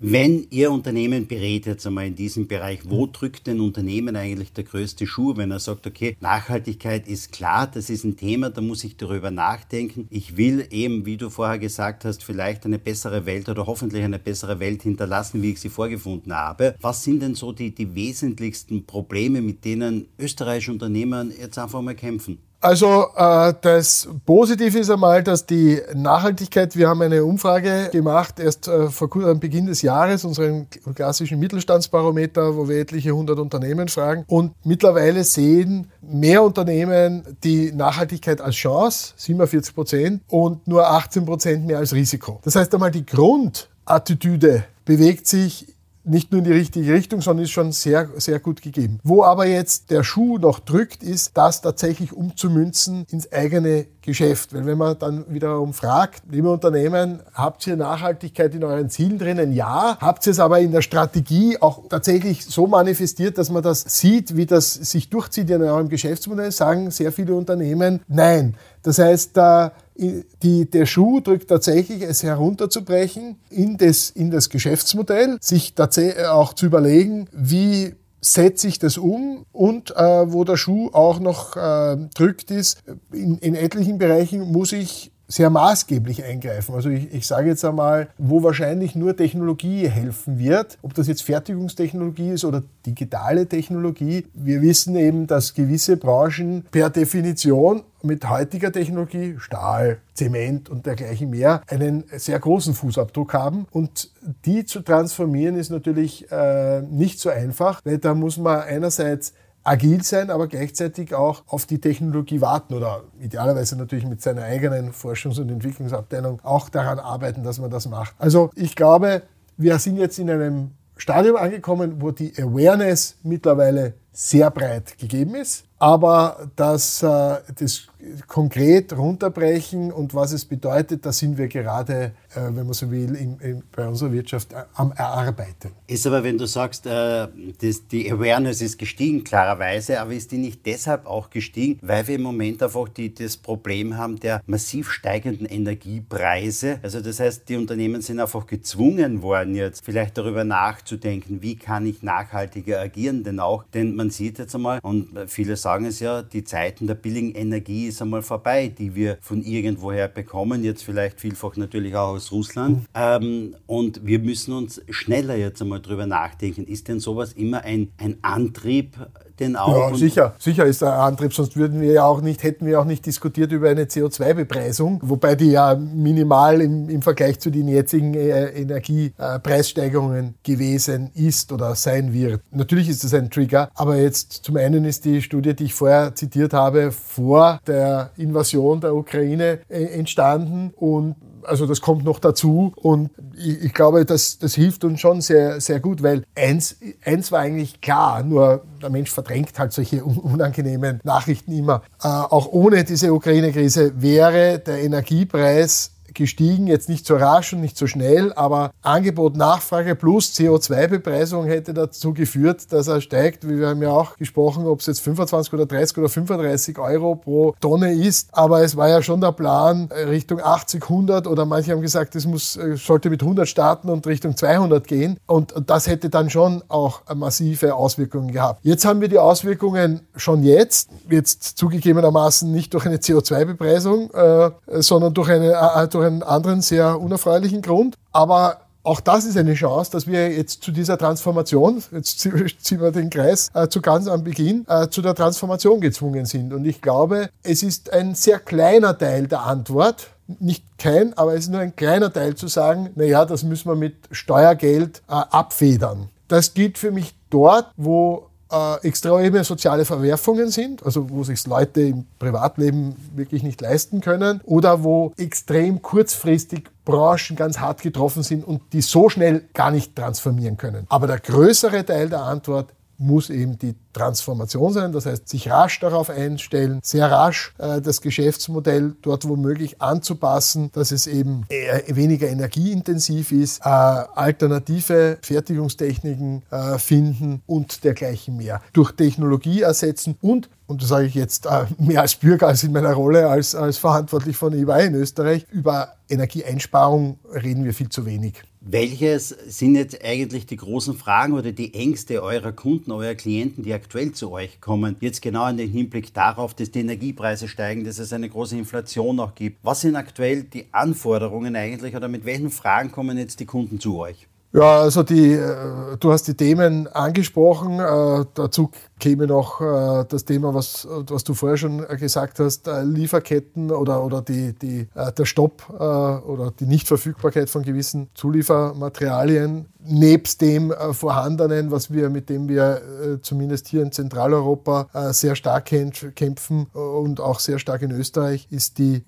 [0.00, 4.62] Wenn Ihr Unternehmen berät jetzt einmal in diesem Bereich, wo drückt denn Unternehmen eigentlich der
[4.62, 8.84] größte Schuh, wenn er sagt, okay, Nachhaltigkeit ist klar, das ist ein Thema, da muss
[8.84, 10.06] ich darüber nachdenken.
[10.10, 14.20] Ich will eben, wie du vorher gesagt hast, vielleicht eine bessere Welt oder hoffentlich eine
[14.20, 16.76] bessere Welt hinterlassen, wie ich sie vorgefunden habe.
[16.80, 21.96] Was sind denn so die, die wesentlichsten Probleme, mit denen österreichische Unternehmen jetzt einfach mal
[21.96, 22.38] kämpfen?
[22.60, 28.66] Also äh, das Positive ist einmal, dass die Nachhaltigkeit, wir haben eine Umfrage gemacht, erst
[28.66, 34.24] äh, vor am Beginn des Jahres, unseren klassischen Mittelstandsbarometer, wo wir etliche hundert Unternehmen fragen.
[34.26, 41.64] Und mittlerweile sehen mehr Unternehmen die Nachhaltigkeit als Chance, 47 Prozent, und nur 18 Prozent
[41.64, 42.40] mehr als Risiko.
[42.42, 45.77] Das heißt einmal, die Grundattitüde bewegt sich
[46.08, 49.00] nicht nur in die richtige Richtung, sondern ist schon sehr, sehr gut gegeben.
[49.02, 54.54] Wo aber jetzt der Schuh noch drückt, ist, das tatsächlich umzumünzen ins eigene Geschäft.
[54.54, 59.52] Weil wenn man dann wiederum fragt, liebe Unternehmen, habt ihr Nachhaltigkeit in euren Zielen drinnen?
[59.52, 59.98] Ja.
[60.00, 64.36] Habt ihr es aber in der Strategie auch tatsächlich so manifestiert, dass man das sieht,
[64.36, 66.50] wie das sich durchzieht in eurem Geschäftsmodell?
[66.50, 68.54] Sagen sehr viele Unternehmen, nein.
[68.82, 75.38] Das heißt, da die, der Schuh drückt tatsächlich, es herunterzubrechen in das, in das Geschäftsmodell,
[75.40, 80.90] sich tatsächlich auch zu überlegen, wie setze ich das um und äh, wo der Schuh
[80.92, 82.82] auch noch äh, drückt ist,
[83.12, 86.74] in, in etlichen Bereichen muss ich sehr maßgeblich eingreifen.
[86.74, 91.22] Also ich, ich sage jetzt einmal, wo wahrscheinlich nur Technologie helfen wird, ob das jetzt
[91.22, 94.26] Fertigungstechnologie ist oder digitale Technologie.
[94.32, 101.28] Wir wissen eben, dass gewisse Branchen per Definition mit heutiger Technologie, Stahl, Zement und dergleichen
[101.28, 103.66] mehr, einen sehr großen Fußabdruck haben.
[103.70, 104.10] Und
[104.46, 109.34] die zu transformieren ist natürlich äh, nicht so einfach, weil da muss man einerseits
[109.68, 114.92] agil sein, aber gleichzeitig auch auf die Technologie warten oder idealerweise natürlich mit seiner eigenen
[114.92, 118.14] Forschungs- und Entwicklungsabteilung auch daran arbeiten, dass man das macht.
[118.18, 119.22] Also ich glaube,
[119.56, 125.64] wir sind jetzt in einem Stadium angekommen, wo die Awareness mittlerweile sehr breit gegeben ist,
[125.78, 127.86] aber dass äh, das
[128.26, 133.14] konkret runterbrechen und was es bedeutet, da sind wir gerade, äh, wenn man so will,
[133.14, 135.72] in, in, bei unserer Wirtschaft äh, am Erarbeiten.
[135.86, 140.64] Ist aber, wenn du sagst, das, die Awareness ist gestiegen, klarerweise, aber ist die nicht
[140.64, 145.46] deshalb auch gestiegen, weil wir im Moment einfach die, das Problem haben der massiv steigenden
[145.46, 146.78] Energiepreise?
[146.82, 151.86] Also das heißt, die Unternehmen sind einfach gezwungen worden, jetzt vielleicht darüber nachzudenken, wie kann
[151.86, 156.22] ich nachhaltiger agieren, denn auch, denn man sieht jetzt einmal, und viele sagen es ja,
[156.22, 161.20] die Zeiten der billigen Energie ist einmal vorbei, die wir von irgendwoher bekommen, jetzt vielleicht
[161.20, 162.86] vielfach natürlich auch aus Russland.
[162.94, 166.64] Ähm, und wir müssen uns schneller jetzt einmal drüber nachdenken.
[166.64, 168.96] Ist denn sowas immer ein, ein Antrieb,
[169.38, 169.90] den auch.
[169.90, 172.84] Ja, sicher, sicher ist der Antrieb, sonst würden wir ja auch nicht, hätten wir auch
[172.84, 178.14] nicht diskutiert über eine CO2-Bepreisung, wobei die ja minimal im, im Vergleich zu den jetzigen
[178.14, 182.42] äh, Energiepreissteigerungen gewesen ist oder sein wird.
[182.50, 186.14] Natürlich ist das ein Trigger, aber jetzt zum einen ist die Studie, die ich vorher
[186.14, 192.72] zitiert habe, vor der Invasion der Ukraine äh, entstanden und also das kommt noch dazu
[192.76, 197.32] und ich, ich, glaube, das, das hilft uns schon sehr, sehr gut, weil eins, eins
[197.32, 201.82] war eigentlich klar, nur der Mensch verdrängt halt solche unangenehmen Nachrichten immer.
[202.02, 207.76] Äh, auch ohne diese Ukraine-Krise wäre der Energiepreis gestiegen, jetzt nicht so rasch und nicht
[207.76, 213.48] so schnell, aber Angebot, Nachfrage plus CO2-Bepreisung hätte dazu geführt, dass er steigt.
[213.48, 217.54] Wir haben ja auch gesprochen, ob es jetzt 25 oder 30 oder 35 Euro pro
[217.60, 221.80] Tonne ist, aber es war ja schon der Plan Richtung 80, 100 oder manche haben
[221.80, 226.10] gesagt, es muss, äh, sollte mit 100 starten und Richtung 200 gehen und das hätte
[226.10, 228.60] dann schon auch massive Auswirkungen gehabt.
[228.62, 235.14] Jetzt haben wir die Auswirkungen schon jetzt, jetzt zugegebenermaßen nicht durch eine CO2-Bepreisung, äh, sondern
[235.14, 237.96] durch eine, äh, durch einen anderen sehr unerfreulichen Grund.
[238.12, 242.20] Aber auch das ist eine Chance, dass wir jetzt zu dieser Transformation, jetzt
[242.62, 246.52] ziehen wir den Kreis äh, zu ganz am Beginn, äh, zu der Transformation gezwungen sind.
[246.52, 250.08] Und ich glaube, es ist ein sehr kleiner Teil der Antwort,
[250.38, 253.68] nicht kein, aber es ist nur ein kleiner Teil zu sagen, na ja, das müssen
[253.68, 256.10] wir mit Steuergeld äh, abfedern.
[256.28, 261.82] Das gilt für mich dort, wo äh, extreme soziale Verwerfungen sind, also wo sich Leute
[261.82, 268.46] im Privatleben wirklich nicht leisten können oder wo extrem kurzfristig Branchen ganz hart getroffen sind
[268.46, 270.86] und die so schnell gar nicht transformieren können.
[270.88, 274.92] Aber der größere Teil der Antwort muss eben die Transformation sein.
[274.92, 280.90] Das heißt, sich rasch darauf einstellen, sehr rasch äh, das Geschäftsmodell dort womöglich anzupassen, dass
[280.90, 281.46] es eben
[281.86, 288.60] weniger energieintensiv ist, äh, alternative Fertigungstechniken äh, finden und dergleichen mehr.
[288.72, 292.72] Durch Technologie ersetzen und und das sage ich jetzt äh, mehr als Bürger als in
[292.72, 298.04] meiner Rolle als, als verantwortlich von EY in Österreich, über Energieeinsparung reden wir viel zu
[298.04, 298.42] wenig.
[298.70, 303.72] Welches sind jetzt eigentlich die großen Fragen oder die Ängste eurer Kunden, eurer Klienten, die
[303.72, 304.96] aktuell zu euch kommen?
[305.00, 309.20] Jetzt genau in den Hinblick darauf, dass die Energiepreise steigen, dass es eine große Inflation
[309.20, 309.64] auch gibt.
[309.64, 313.96] Was sind aktuell die Anforderungen eigentlich oder mit welchen Fragen kommen jetzt die Kunden zu
[313.96, 314.28] euch?
[314.52, 317.80] Ja, also die, äh, du hast die Themen angesprochen.
[317.80, 322.82] Äh, dazu käme noch äh, das Thema, was, was du vorher schon gesagt hast, äh,
[322.82, 329.66] Lieferketten oder, oder die, die, äh, der Stopp äh, oder die Nichtverfügbarkeit von gewissen Zuliefermaterialien
[329.88, 335.12] nebst dem äh, vorhandenen, was wir, mit dem wir äh, zumindest hier in Zentraleuropa äh,
[335.12, 339.02] sehr stark kämpfen und auch sehr stark in Österreich, ist die,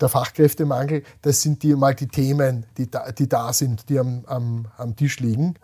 [0.00, 1.02] der Fachkräftemangel.
[1.22, 4.96] Das sind die mal die Themen, die da, die da sind, die am, am, am
[4.96, 5.54] Tisch liegen.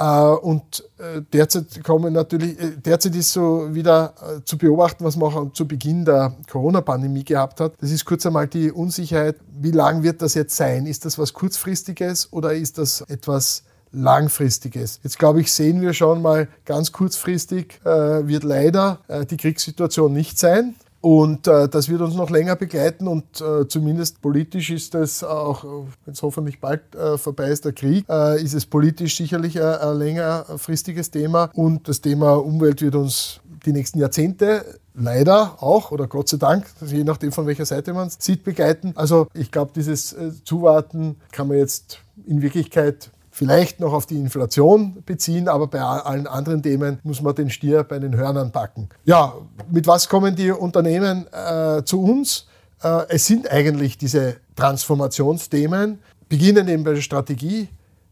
[0.43, 0.85] Und
[1.33, 6.35] derzeit kommen natürlich, derzeit ist so wieder zu beobachten, was man auch zu Beginn der
[6.51, 7.73] Corona-Pandemie gehabt hat.
[7.81, 10.87] Das ist kurz einmal die Unsicherheit, wie lang wird das jetzt sein?
[10.87, 15.01] Ist das was kurzfristiges oder ist das etwas langfristiges.
[15.03, 17.89] Jetzt glaube ich, sehen wir schon mal ganz kurzfristig, äh,
[18.27, 20.75] wird leider äh, die Kriegssituation nicht sein.
[21.01, 25.65] Und äh, das wird uns noch länger begleiten und äh, zumindest politisch ist es auch,
[26.05, 29.77] wenn es hoffentlich bald äh, vorbei ist, der Krieg, äh, ist es politisch sicherlich ein,
[29.77, 36.07] ein längerfristiges Thema und das Thema Umwelt wird uns die nächsten Jahrzehnte leider auch oder
[36.07, 38.93] Gott sei Dank, je nachdem von welcher Seite man es sieht, begleiten.
[38.97, 44.17] Also ich glaube, dieses äh, Zuwarten kann man jetzt in Wirklichkeit vielleicht noch auf die
[44.17, 48.91] Inflation beziehen, aber bei allen anderen Themen muss man den Stier bei den Hörnern packen.
[49.07, 49.33] Ja,
[49.71, 52.47] mit was kommen die Unternehmen äh, zu uns?
[52.83, 57.71] Äh, es sind eigentlich diese Transformationsthemen, beginnen eben bei der Strategie.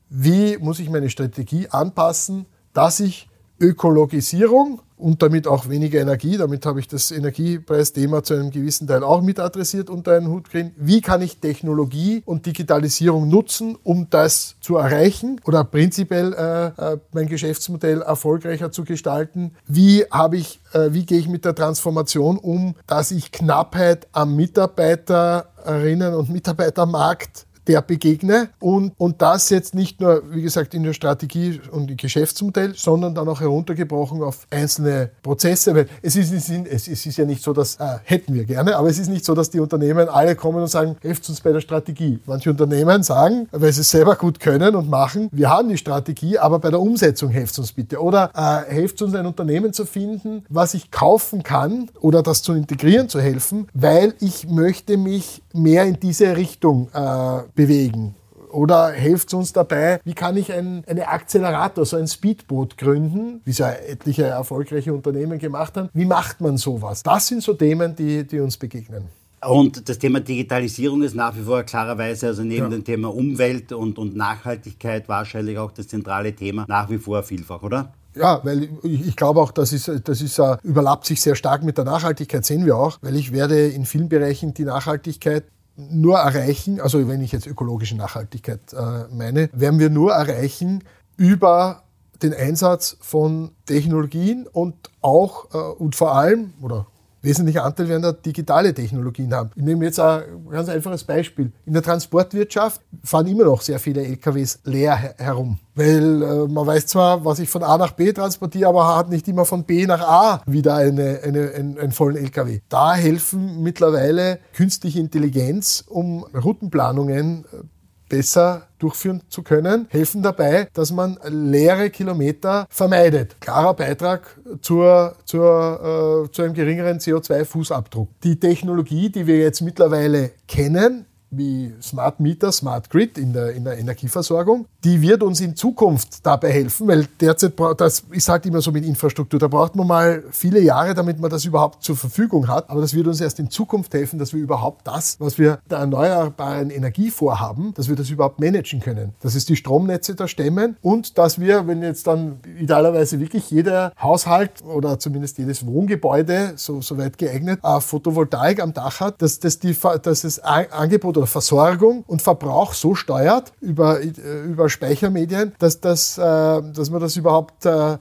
[0.09, 3.29] Wie muss ich meine Strategie anpassen, dass ich
[3.61, 6.37] Ökologisierung und damit auch weniger Energie.
[6.37, 10.51] Damit habe ich das Energiepreisthema zu einem gewissen Teil auch mit adressiert unter einen Hut
[10.51, 10.73] kriegen.
[10.77, 16.99] Wie kann ich Technologie und Digitalisierung nutzen, um das zu erreichen oder prinzipiell äh, äh,
[17.13, 19.53] mein Geschäftsmodell erfolgreicher zu gestalten?
[19.67, 24.37] Wie habe ich, äh, wie gehe ich mit der Transformation um, dass ich Knappheit am
[24.37, 30.95] Mitarbeiterinnen und Mitarbeitermarkt der begegne und, und das jetzt nicht nur, wie gesagt, in der
[30.95, 35.75] Strategie und im Geschäftsmodell, sondern dann auch heruntergebrochen auf einzelne Prozesse.
[35.75, 38.99] Weil es ist, es ist ja nicht so, dass, äh, hätten wir gerne, aber es
[38.99, 42.19] ist nicht so, dass die Unternehmen alle kommen und sagen, helft uns bei der Strategie.
[42.27, 46.39] Manche Unternehmen sagen, weil sie es selber gut können und machen, wir haben die Strategie,
[46.39, 48.03] aber bei der Umsetzung helft uns bitte.
[48.03, 52.55] Oder äh, helft uns ein Unternehmen zu finden, was ich kaufen kann oder das zu
[52.55, 58.15] integrieren zu helfen, weil ich möchte mich mehr in diese Richtung äh, bewegen?
[58.51, 63.43] Oder hilft es uns dabei, wie kann ich ein eine Akzelerator, so ein Speedboot gründen,
[63.45, 65.91] wie es ja etliche erfolgreiche Unternehmen gemacht haben?
[65.93, 67.03] Wie macht man sowas?
[67.03, 69.05] Das sind so Themen, die, die uns begegnen.
[69.47, 72.69] Und das Thema Digitalisierung ist nach wie vor klarerweise, also neben ja.
[72.69, 77.63] dem Thema Umwelt und, und Nachhaltigkeit wahrscheinlich auch das zentrale Thema nach wie vor vielfach,
[77.63, 77.93] oder?
[78.17, 81.79] Ja, weil ich glaube auch, das ist, das ist, uh, überlappt sich sehr stark mit
[81.79, 85.45] der Nachhaltigkeit, sehen wir auch, weil ich werde in vielen Bereichen die Nachhaltigkeit
[85.79, 90.83] nur erreichen, also wenn ich jetzt ökologische Nachhaltigkeit äh, meine, werden wir nur erreichen
[91.17, 91.85] über
[92.23, 96.87] den Einsatz von Technologien und auch äh, und vor allem oder
[97.23, 99.51] wesentlicher Anteil werden da digitale Technologien haben.
[99.55, 101.53] Ich nehme jetzt ein ganz einfaches Beispiel.
[101.67, 105.59] In der Transportwirtschaft fahren immer noch sehr viele LKWs leer herum.
[105.75, 109.29] Weil äh, man weiß zwar, was ich von A nach B transportiere, aber hat nicht
[109.29, 112.61] immer von B nach A wieder eine, eine, einen, einen vollen LKW.
[112.69, 117.65] Da helfen mittlerweile künstliche Intelligenz, um Routenplanungen äh,
[118.09, 123.41] besser durchführen zu können, helfen dabei, dass man leere Kilometer vermeidet.
[123.41, 128.09] Klarer Beitrag zur, zur, äh, zu einem geringeren CO2-Fußabdruck.
[128.23, 133.65] Die Technologie, die wir jetzt mittlerweile kennen, wie Smart Meter, Smart Grid in der, in
[133.65, 138.61] der Energieversorgung, die wird uns in Zukunft dabei helfen, weil derzeit, das ist halt immer
[138.61, 142.49] so mit Infrastruktur, da braucht man mal viele Jahre, damit man das überhaupt zur Verfügung
[142.49, 145.59] hat, aber das wird uns erst in Zukunft helfen, dass wir überhaupt das, was wir
[145.71, 149.13] der erneuerbaren Energie vorhaben, dass wir das überhaupt managen können.
[149.21, 153.93] Dass es die Stromnetze da stemmen und dass wir, wenn jetzt dann idealerweise wirklich jeder
[154.01, 159.59] Haushalt oder zumindest jedes Wohngebäude, so, so weit geeignet, Photovoltaik am Dach hat, dass, dass,
[159.59, 164.11] die, dass das Angebot oder Versorgung und Verbrauch so steuert über, äh,
[164.47, 167.99] über Speichermedien, dass, das, äh, dass man das überhaupt äh,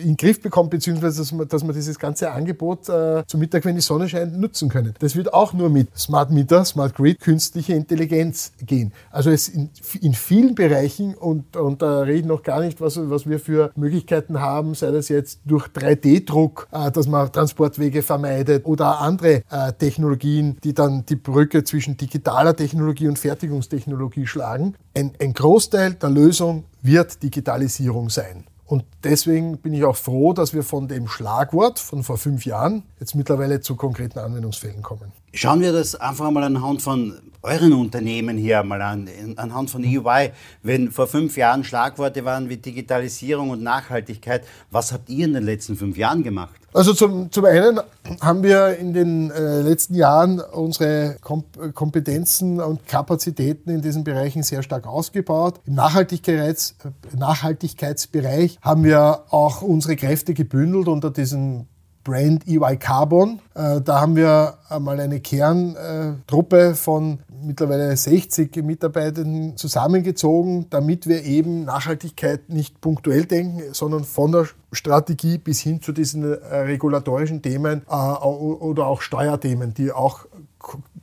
[0.00, 3.74] in den Griff bekommt, beziehungsweise dass man, dass man dieses ganze Angebot zum Mittag, wenn
[3.74, 4.94] die Sonne scheint, nutzen können.
[4.98, 8.92] Das wird auch nur mit Smart Meter, Smart Grid, künstliche Intelligenz gehen.
[9.10, 13.28] Also es in, in vielen Bereichen und, und da ich noch gar nicht, was, was
[13.28, 19.42] wir für Möglichkeiten haben, sei das jetzt durch 3D-Druck, dass man Transportwege vermeidet oder andere
[19.78, 24.74] Technologien, die dann die Brücke zwischen digital Technologie und Fertigungstechnologie schlagen.
[24.94, 28.44] Ein, ein Großteil der Lösung wird Digitalisierung sein.
[28.66, 32.82] Und deswegen bin ich auch froh, dass wir von dem Schlagwort von vor fünf Jahren
[32.98, 35.12] jetzt mittlerweile zu konkreten Anwendungsfällen kommen.
[35.32, 40.32] Schauen wir das einfach mal anhand von euren Unternehmen hier mal an, anhand von EY.
[40.64, 45.44] Wenn vor fünf Jahren Schlagworte waren wie Digitalisierung und Nachhaltigkeit, was habt ihr in den
[45.44, 46.60] letzten fünf Jahren gemacht?
[46.76, 47.80] Also zum, zum einen
[48.20, 54.42] haben wir in den äh, letzten Jahren unsere Kom Kompetenzen und Kapazitäten in diesen Bereichen
[54.42, 55.58] sehr stark ausgebaut.
[55.64, 56.76] Im Nachhaltigkeits
[57.16, 61.66] Nachhaltigkeitsbereich haben wir auch unsere Kräfte gebündelt unter diesem
[62.06, 63.40] Brand EY Carbon.
[63.54, 71.64] Äh, da haben wir einmal eine Kerntruppe von mittlerweile 60 Mitarbeitenden zusammengezogen, damit wir eben
[71.64, 77.82] Nachhaltigkeit nicht punktuell denken, sondern von der Strategie bis hin zu diesen äh, regulatorischen Themen
[77.90, 80.26] äh, oder auch Steuerthemen, die auch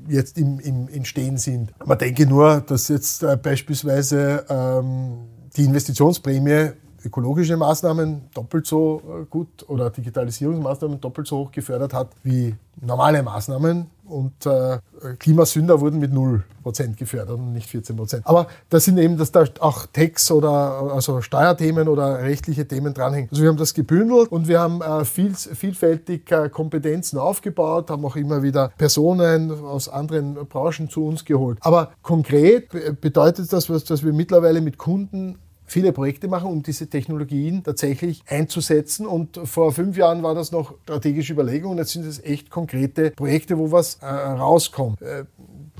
[0.07, 1.73] jetzt im, im Entstehen sind.
[1.85, 5.17] Man denke nur, dass jetzt beispielsweise ähm,
[5.57, 6.71] die Investitionsprämie
[7.05, 13.23] ökologische Maßnahmen doppelt so äh, gut oder Digitalisierungsmaßnahmen doppelt so hoch gefördert hat wie normale
[13.23, 13.87] Maßnahmen.
[14.05, 14.79] Und äh,
[15.17, 18.21] Klimasünder wurden mit 0% gefördert und nicht 14%.
[18.25, 23.29] Aber das sind eben, dass da auch Tax oder also Steuerthemen oder rechtliche Themen dranhängen.
[23.31, 28.05] Also wir haben das gebündelt und wir haben äh, viel, vielfältig äh, Kompetenzen aufgebaut, haben
[28.05, 31.57] auch immer wieder Personen aus anderen Branchen zu uns geholt.
[31.61, 35.39] Aber konkret bedeutet das, dass wir mittlerweile mit Kunden
[35.73, 39.05] viele Projekte machen, um diese Technologien tatsächlich einzusetzen.
[39.05, 41.77] Und vor fünf Jahren war das noch strategische Überlegungen.
[41.77, 45.25] Jetzt sind es echt konkrete Projekte, wo was äh, rauskommt, äh,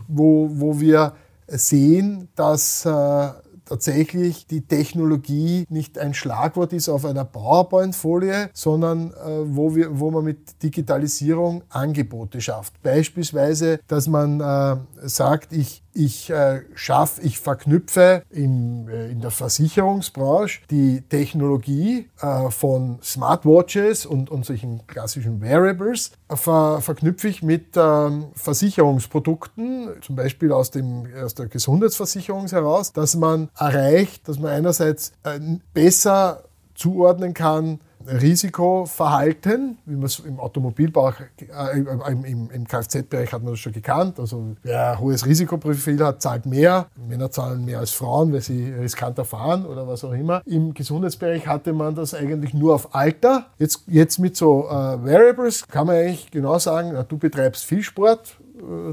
[0.08, 1.14] wo, wo wir
[1.48, 3.30] sehen, dass, äh,
[3.66, 10.12] tatsächlich die Technologie nicht ein Schlagwort ist auf einer PowerPoint-Folie, sondern äh, wo, wir, wo
[10.12, 12.82] man mit Digitalisierung Angebote schafft.
[12.84, 19.32] Beispielsweise, dass man äh, sagt, ich ich äh, schaffe, ich verknüpfe im, äh, in der
[19.32, 27.76] Versicherungsbranche die Technologie äh, von Smartwatches und, und solchen klassischen Wearables, ver, verknüpfe ich mit
[27.76, 34.52] ähm, Versicherungsprodukten, zum Beispiel aus, dem, aus der Gesundheitsversicherung heraus, dass man erreicht, dass man
[34.52, 35.40] einerseits äh,
[35.74, 36.44] besser
[36.76, 43.54] zuordnen kann, Risikoverhalten, wie man es im Automobilbau, äh, im, im, im Kfz-Bereich hat man
[43.54, 44.20] das schon gekannt.
[44.20, 46.88] Also wer ein hohes Risikoprofil hat, zahlt mehr.
[47.08, 50.42] Männer zahlen mehr als Frauen, weil sie riskanter fahren oder was auch immer.
[50.46, 53.48] Im Gesundheitsbereich hatte man das eigentlich nur auf Alter.
[53.58, 58.38] Jetzt, jetzt mit so äh, Variables kann man eigentlich genau sagen, du betreibst viel Sport,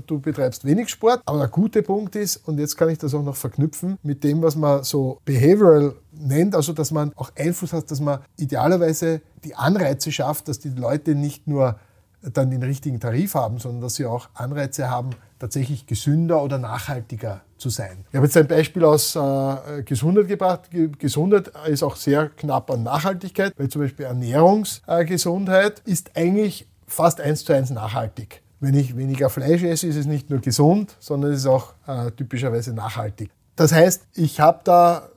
[0.07, 1.23] du betreibst wenig Sport.
[1.27, 4.43] Aber der gute Punkt ist, und jetzt kann ich das auch noch verknüpfen mit dem,
[4.43, 9.55] was man so Behavioral nennt, also dass man auch Einfluss hat, dass man idealerweise die
[9.55, 11.79] Anreize schafft, dass die Leute nicht nur
[12.23, 17.41] dann den richtigen Tarif haben, sondern dass sie auch Anreize haben, tatsächlich gesünder oder nachhaltiger
[17.57, 18.05] zu sein.
[18.11, 20.68] Ich habe jetzt ein Beispiel aus äh, Gesundheit gebracht.
[20.99, 27.21] Gesundheit ist auch sehr knapp an Nachhaltigkeit, weil zum Beispiel Ernährungsgesundheit äh, ist eigentlich fast
[27.21, 28.43] eins zu eins nachhaltig.
[28.61, 32.11] Wenn ich weniger Fleisch esse, ist es nicht nur gesund, sondern es ist auch äh,
[32.11, 33.31] typischerweise nachhaltig.
[33.57, 35.09] Das heißt, ich habe da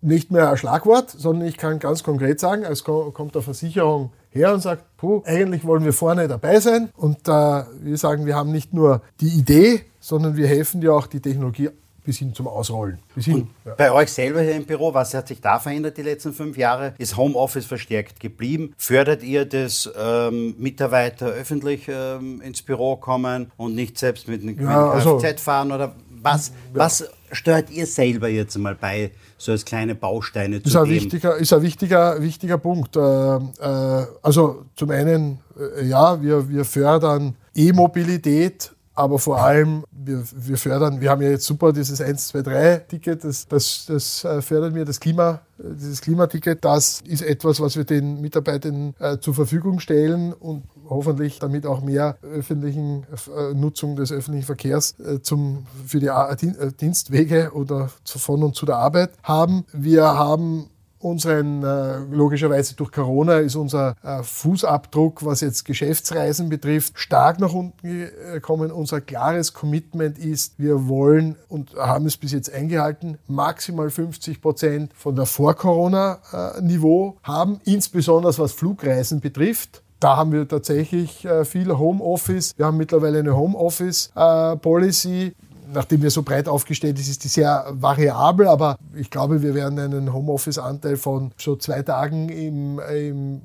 [0.00, 4.54] nicht mehr ein Schlagwort, sondern ich kann ganz konkret sagen, es kommt eine Versicherung her
[4.54, 6.90] und sagt, puh, eigentlich wollen wir vorne dabei sein.
[6.96, 11.06] Und äh, wir sagen, wir haben nicht nur die Idee, sondern wir helfen dir auch
[11.06, 11.70] die Technologie
[12.08, 13.00] bis hin zum Ausrollen.
[13.16, 13.74] Hin, ja.
[13.74, 16.94] Bei euch selber hier im Büro, was hat sich da verändert die letzten fünf Jahre?
[16.96, 18.72] Ist Homeoffice verstärkt geblieben?
[18.78, 24.58] Fördert ihr das ähm, Mitarbeiter öffentlich ähm, ins Büro kommen und nicht selbst mit einem
[24.58, 25.70] ja, also, Kfz fahren?
[25.70, 26.54] Oder was, ja.
[26.80, 31.36] was steuert ihr selber jetzt mal bei, so als kleine Bausteine zu ist ein wichtiger,
[31.36, 32.96] Ist ein wichtiger, wichtiger Punkt.
[32.96, 35.40] Äh, äh, also zum einen,
[35.76, 41.30] äh, ja, wir, wir fördern E-Mobilität, aber vor allem, wir, wir fördern, wir haben ja
[41.30, 46.00] jetzt super dieses 1, 2, 3 Ticket, das, das, das fördert mir das Klima, dieses
[46.00, 46.64] Klimaticket.
[46.64, 51.82] Das ist etwas, was wir den Mitarbeitern äh, zur Verfügung stellen und hoffentlich damit auch
[51.82, 58.42] mehr öffentlichen äh, Nutzung des öffentlichen Verkehrs äh, zum, für die äh, Dienstwege oder von
[58.42, 59.64] und zu der Arbeit haben.
[59.72, 60.70] Wir haben
[61.00, 61.62] unseren,
[62.10, 68.70] logischerweise durch Corona ist unser Fußabdruck, was jetzt Geschäftsreisen betrifft, stark nach unten gekommen.
[68.70, 74.92] Unser klares Commitment ist, wir wollen und haben es bis jetzt eingehalten, maximal 50 Prozent
[74.94, 79.82] von der Vor-Corona-Niveau haben, insbesondere was Flugreisen betrifft.
[80.00, 82.52] Da haben wir tatsächlich äh, viel Homeoffice.
[82.56, 85.26] Wir haben mittlerweile eine Homeoffice-Policy.
[85.26, 85.32] Äh,
[85.72, 89.78] Nachdem wir so breit aufgestellt ist, ist die sehr variabel, aber ich glaube, wir werden
[89.78, 93.40] einen Homeoffice-Anteil von so zwei Tagen im, im,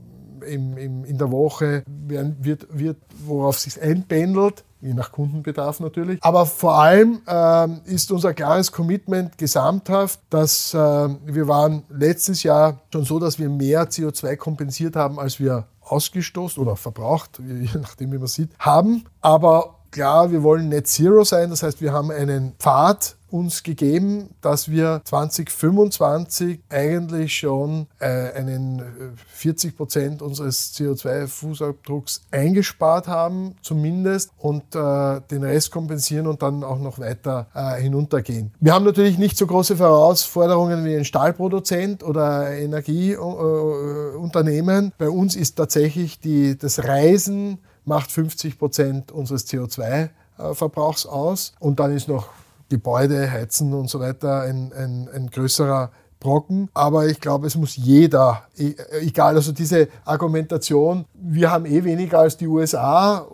[0.46, 6.20] im, im, in der Woche, wird, wird, worauf sich einpendelt je nach Kundenbedarf natürlich.
[6.22, 12.82] Aber vor allem ähm, ist unser klares Commitment gesamthaft, dass äh, wir waren letztes Jahr
[12.92, 18.12] schon so, dass wir mehr CO2 kompensiert haben, als wir ausgestoßen oder verbraucht, je nachdem
[18.12, 19.06] wie man sieht, haben.
[19.22, 21.52] Aber klar, wir wollen Net Zero sein.
[21.52, 28.84] Das heißt, wir haben einen Pfad uns gegeben, dass wir 2025 eigentlich schon äh, einen
[29.28, 36.64] 40 äh, Prozent unseres CO2-Fußabdrucks eingespart haben, zumindest, und äh, den Rest kompensieren und dann
[36.64, 38.52] auch noch weiter äh, hinuntergehen.
[38.60, 44.94] Wir haben natürlich nicht so große Herausforderungen wie ein Stahlproduzent oder Energieunternehmen.
[45.00, 51.54] Bei uns ist tatsächlich die, das Reisen macht 50 Prozent unseres CO2-Verbrauchs aus.
[51.60, 52.30] Und dann ist noch
[52.70, 55.92] Gebäude, Heizen und so weiter ein, ein, ein größerer
[56.24, 56.70] Brocken.
[56.74, 62.20] Aber ich glaube, es muss jeder, e, egal, also diese Argumentation, wir haben eh weniger
[62.20, 63.28] als die USA,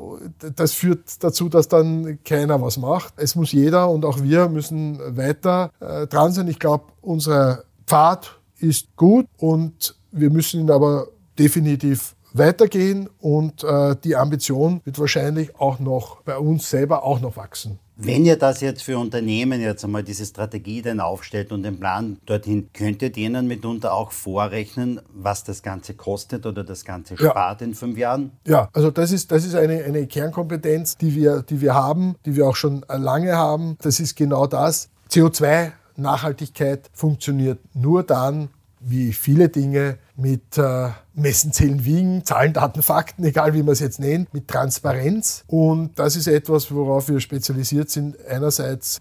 [0.55, 3.13] das führt dazu, dass dann keiner was macht.
[3.15, 6.47] Es muss jeder und auch wir müssen weiter äh, dran sein.
[6.47, 13.95] Ich glaube, unser Pfad ist gut und wir müssen ihn aber definitiv weitergehen und äh,
[14.03, 17.79] die Ambition wird wahrscheinlich auch noch bei uns selber auch noch wachsen.
[18.01, 22.17] Wenn ihr das jetzt für Unternehmen jetzt einmal diese Strategie dann aufstellt und den Plan
[22.25, 27.59] dorthin, könntet ihr ihnen mitunter auch vorrechnen, was das Ganze kostet oder das Ganze spart
[27.59, 27.67] ja.
[27.67, 28.31] in fünf Jahren?
[28.47, 32.37] Ja, also das ist, das ist eine, eine Kernkompetenz, die wir, die wir haben, die
[32.37, 33.75] wir auch schon lange haben.
[33.81, 34.87] Das ist genau das.
[35.11, 38.47] CO2 Nachhaltigkeit funktioniert nur dann,
[38.79, 40.89] wie viele Dinge, mit äh,
[41.19, 45.43] Messen, Zählen, Wiegen, Zahlen, Daten, Fakten, egal wie man es jetzt nennt, mit Transparenz.
[45.47, 48.15] Und das ist etwas, worauf wir spezialisiert sind.
[48.27, 48.99] Einerseits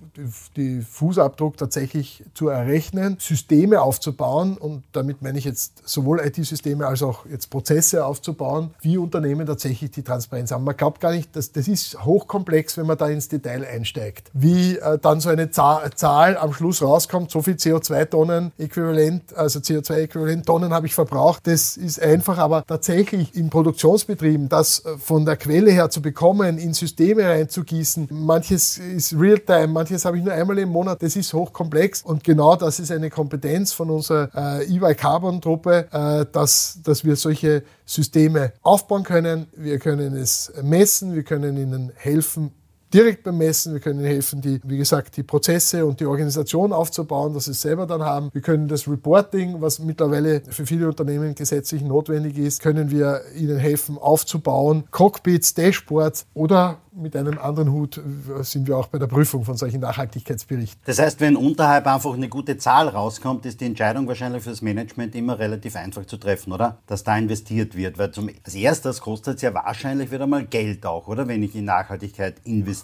[0.57, 7.03] die Fußabdruck tatsächlich zu errechnen, Systeme aufzubauen und damit meine ich jetzt sowohl IT-Systeme als
[7.03, 10.65] auch jetzt Prozesse aufzubauen, wie Unternehmen tatsächlich die Transparenz haben.
[10.65, 14.31] Man glaubt gar nicht, dass das ist hochkomplex, wenn man da ins Detail einsteigt.
[14.33, 20.45] Wie äh, dann so eine Zahl am Schluss rauskommt, so viel CO2-Tonnen äquivalent, also CO2-äquivalent
[20.45, 21.08] Tonnen habe ich verbraucht,
[21.43, 26.59] das ist einfach, aber tatsächlich in Produktionsbetrieben das äh, von der Quelle her zu bekommen,
[26.59, 31.33] in Systeme reinzugießen, manches ist Realtime, manches habe ich nur einmal im Monat, das ist
[31.33, 32.03] hochkomplex.
[32.03, 34.31] Und genau das ist eine Kompetenz von unserer
[34.61, 39.47] äh, EY Carbon Truppe, äh, dass, dass wir solche Systeme aufbauen können.
[39.57, 42.53] Wir können es messen, wir können ihnen helfen,
[42.93, 43.75] direkt beim Messen.
[43.75, 47.63] Wir können helfen, die, wie gesagt, die Prozesse und die Organisation aufzubauen, dass sie es
[47.63, 48.31] selber dann haben.
[48.33, 53.59] Wir können das Reporting, was mittlerweile für viele Unternehmen gesetzlich notwendig ist, können wir ihnen
[53.59, 54.85] helfen aufzubauen.
[54.91, 58.01] Cockpits, Dashboards oder mit einem anderen Hut
[58.41, 60.81] sind wir auch bei der Prüfung von solchen Nachhaltigkeitsberichten.
[60.85, 64.63] Das heißt, wenn unterhalb einfach eine gute Zahl rauskommt, ist die Entscheidung wahrscheinlich für das
[64.63, 66.79] Management immer relativ einfach zu treffen, oder?
[66.87, 67.99] Dass da investiert wird.
[67.99, 71.29] Weil zum, als erstes kostet es ja wahrscheinlich wieder mal Geld auch, oder?
[71.29, 72.78] Wenn ich in Nachhaltigkeit investiere.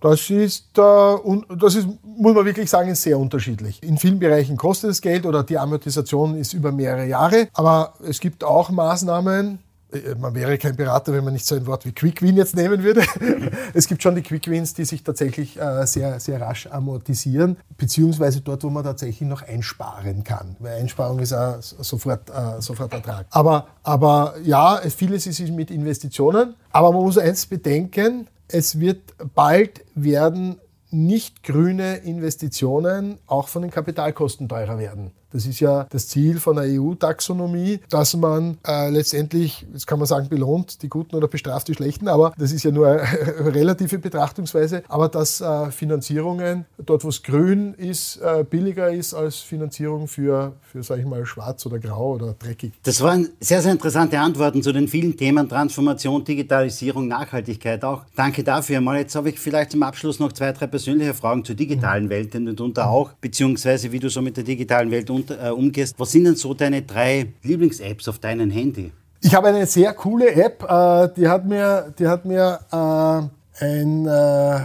[0.00, 1.16] Das ist, äh,
[1.56, 3.82] das ist, muss man wirklich sagen, sehr unterschiedlich.
[3.82, 7.48] In vielen Bereichen kostet es Geld oder die Amortisation ist über mehrere Jahre.
[7.54, 9.60] Aber es gibt auch Maßnahmen,
[9.94, 12.56] äh, man wäre kein Berater, wenn man nicht so ein Wort wie Quick Win jetzt
[12.56, 13.02] nehmen würde.
[13.74, 18.40] es gibt schon die Quick Wins, die sich tatsächlich äh, sehr, sehr rasch amortisieren, beziehungsweise
[18.40, 20.56] dort, wo man tatsächlich noch einsparen kann.
[20.58, 23.26] Weil Einsparung ist auch sofort, äh, sofort Ertrag.
[23.30, 26.54] Aber, aber ja, vieles ist mit Investitionen.
[26.70, 33.70] Aber man muss eins bedenken, es wird bald werden nicht grüne Investitionen auch von den
[33.70, 35.12] Kapitalkosten teurer werden.
[35.34, 40.06] Das ist ja das Ziel von der EU-Taxonomie, dass man äh, letztendlich, jetzt kann man
[40.06, 43.02] sagen, belohnt die Guten oder bestraft die Schlechten, aber das ist ja nur eine
[43.52, 49.38] relative Betrachtungsweise, aber dass äh, Finanzierungen dort, wo es grün ist, äh, billiger ist als
[49.38, 52.72] Finanzierung für, für sage ich mal, schwarz oder grau oder dreckig.
[52.84, 58.02] Das waren sehr, sehr interessante Antworten zu den vielen Themen Transformation, Digitalisierung, Nachhaltigkeit auch.
[58.14, 58.80] Danke dafür.
[58.80, 62.36] Mal jetzt habe ich vielleicht zum Abschluss noch zwei, drei persönliche Fragen zur digitalen Welt
[62.36, 65.94] und unter auch, beziehungsweise wie du so mit der digitalen Welt um, äh, umgehst.
[65.98, 68.92] Was sind denn so deine drei Lieblings-Apps auf deinem Handy?
[69.20, 74.06] Ich habe eine sehr coole App, äh, die hat mir, die hat mir äh, ein
[74.06, 74.60] äh, äh,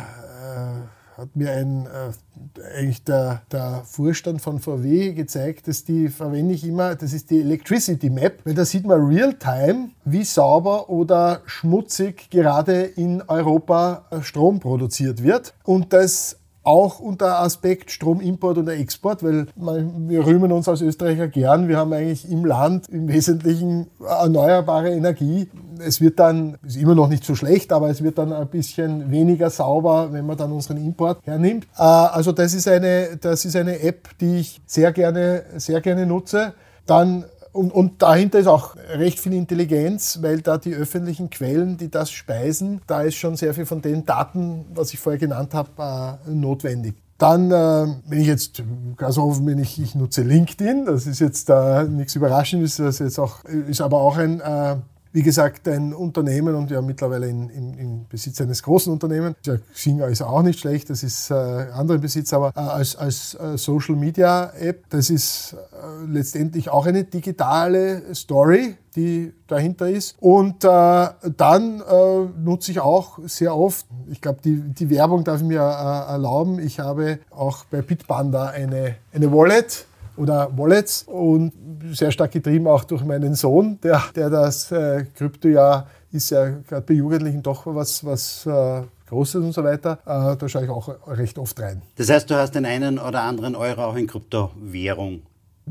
[1.20, 6.66] hat mir ein, äh, eigentlich der, der Vorstand von VW gezeigt, dass die verwende ich
[6.66, 12.30] immer, das ist die Electricity Map, weil da sieht man real-time, wie sauber oder schmutzig
[12.30, 15.53] gerade in Europa Strom produziert wird.
[15.64, 16.39] Und das
[16.70, 21.67] auch unter Aspekt Stromimport und Export, weil wir rühmen uns als Österreicher gern.
[21.67, 25.49] Wir haben eigentlich im Land im Wesentlichen erneuerbare Energie.
[25.80, 29.09] Es wird dann, ist immer noch nicht so schlecht, aber es wird dann ein bisschen
[29.09, 31.65] weniger sauber, wenn man dann unseren Import hernimmt.
[31.76, 36.05] Äh, also das ist eine, das ist eine App, die ich sehr gerne, sehr gerne
[36.05, 36.53] nutze.
[36.86, 41.89] Dann und, und dahinter ist auch recht viel Intelligenz, weil da die öffentlichen Quellen, die
[41.89, 46.20] das speisen, da ist schon sehr viel von den Daten, was ich vorher genannt habe,
[46.28, 46.95] äh, notwendig.
[47.18, 48.64] Dann, äh, wenn ich jetzt
[48.95, 53.00] ganz offen bin, ich, ich nutze LinkedIn, das ist jetzt äh, nichts Überraschendes, das ist,
[53.00, 54.78] jetzt auch, ist aber auch ein äh,
[55.12, 59.38] wie gesagt, ein Unternehmen und ja mittlerweile in, in, in Besitz eines großen Unternehmens.
[59.43, 63.34] Ja, Xing ist auch nicht schlecht, das ist äh, andere Besitz, aber äh, als, als
[63.36, 70.16] äh, Social Media App, das ist äh, letztendlich auch eine digitale Story, die dahinter ist.
[70.20, 71.07] Und äh,
[71.38, 75.62] dann äh, nutze ich auch sehr oft, ich glaube, die, die Werbung darf ich mir
[75.62, 79.86] erlauben, ich habe auch bei Bitpanda eine, eine Wallet,
[80.20, 81.53] oder Wallets und
[81.91, 86.49] sehr stark getrieben auch durch meinen Sohn, der, der das äh, Krypto ja ist ja
[86.49, 89.99] gerade bei Jugendlichen doch was, was äh, Großes und so weiter.
[90.05, 91.82] Äh, da schaue ich auch recht oft rein.
[91.95, 95.22] Das heißt, du hast den einen oder anderen Euro auch in Kryptowährung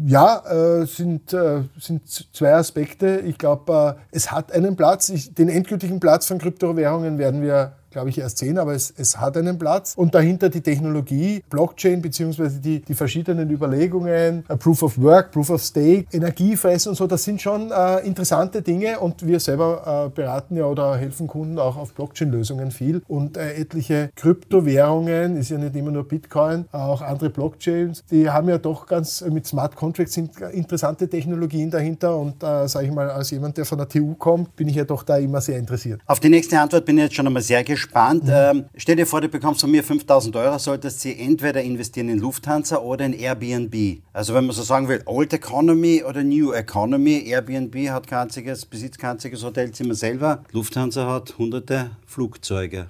[0.07, 3.21] ja, äh, sind, äh, sind zwei Aspekte.
[3.27, 5.09] Ich glaube, äh, es hat einen Platz.
[5.09, 9.19] Ich, den endgültigen Platz von Kryptowährungen werden wir glaube ich, erst sehen, aber es, es
[9.19, 9.95] hat einen Platz.
[9.97, 15.51] Und dahinter die Technologie, Blockchain, beziehungsweise die, die verschiedenen Überlegungen, uh, Proof of Work, Proof
[15.51, 20.15] of Stake, Energiefressen und so, das sind schon äh, interessante Dinge und wir selber äh,
[20.15, 23.03] beraten ja oder helfen Kunden auch auf Blockchain-Lösungen viel.
[23.09, 28.49] Und äh, etliche Kryptowährungen, ist ja nicht immer nur Bitcoin, auch andere Blockchains, die haben
[28.49, 33.11] ja doch ganz mit Smart Contracts sind interessante Technologien dahinter und äh, sage ich mal,
[33.11, 36.01] als jemand, der von der TU kommt, bin ich ja doch da immer sehr interessiert.
[36.07, 38.25] Auf die nächste Antwort bin ich jetzt schon einmal sehr gespannt gespannt.
[38.25, 38.31] Mhm.
[38.33, 42.19] Ähm, stell dir vor, du bekommst von mir 5000 Euro, solltest sie entweder investieren in
[42.19, 44.03] Lufthansa oder in Airbnb.
[44.13, 47.25] Also wenn man so sagen will, Old Economy oder New Economy.
[47.27, 50.45] Airbnb hat kein besitzt kein einziges Hotelzimmer selber.
[50.53, 52.87] Lufthansa hat hunderte Flugzeuge,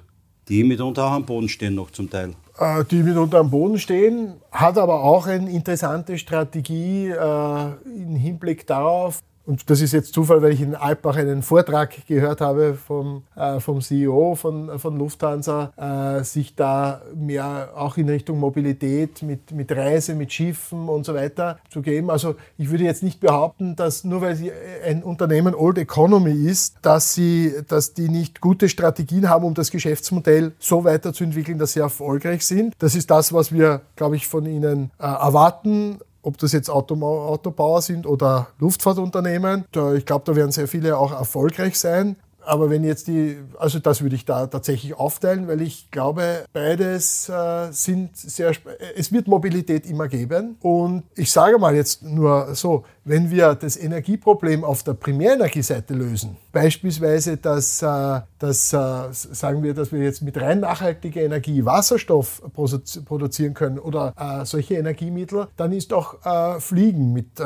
[0.48, 4.34] die mitunter auch am Boden stehen noch zum Teil äh, die mitunter am Boden stehen,
[4.50, 10.42] hat aber auch eine interessante Strategie äh, im Hinblick darauf, und das ist jetzt Zufall,
[10.42, 16.18] weil ich in Alpbach einen Vortrag gehört habe vom, äh, vom CEO von, von Lufthansa,
[16.18, 21.14] äh, sich da mehr auch in Richtung Mobilität mit, mit Reise, mit Schiffen und so
[21.14, 22.10] weiter zu geben.
[22.10, 24.52] Also ich würde jetzt nicht behaupten, dass nur weil sie
[24.84, 29.70] ein Unternehmen Old Economy ist, dass, sie, dass die nicht gute Strategien haben, um das
[29.70, 32.74] Geschäftsmodell so weiterzuentwickeln, dass sie erfolgreich sind.
[32.80, 37.82] Das ist das, was wir, glaube ich, von ihnen äh, erwarten ob das jetzt Autobauer
[37.82, 39.64] sind oder Luftfahrtunternehmen.
[39.72, 42.16] Da, ich glaube, da werden sehr viele auch erfolgreich sein.
[42.48, 47.28] Aber wenn jetzt die, also das würde ich da tatsächlich aufteilen, weil ich glaube, beides
[47.28, 48.52] äh, sind sehr,
[48.96, 50.56] es wird Mobilität immer geben.
[50.62, 56.36] Und ich sage mal jetzt nur so, wenn wir das Energieproblem auf der Primärenergieseite lösen,
[56.52, 58.76] beispielsweise, dass, äh, dass äh,
[59.10, 64.74] sagen wir, dass wir jetzt mit rein nachhaltiger Energie Wasserstoff produzieren können oder äh, solche
[64.74, 66.16] Energiemittel, dann ist auch
[66.60, 67.36] Fliegen mit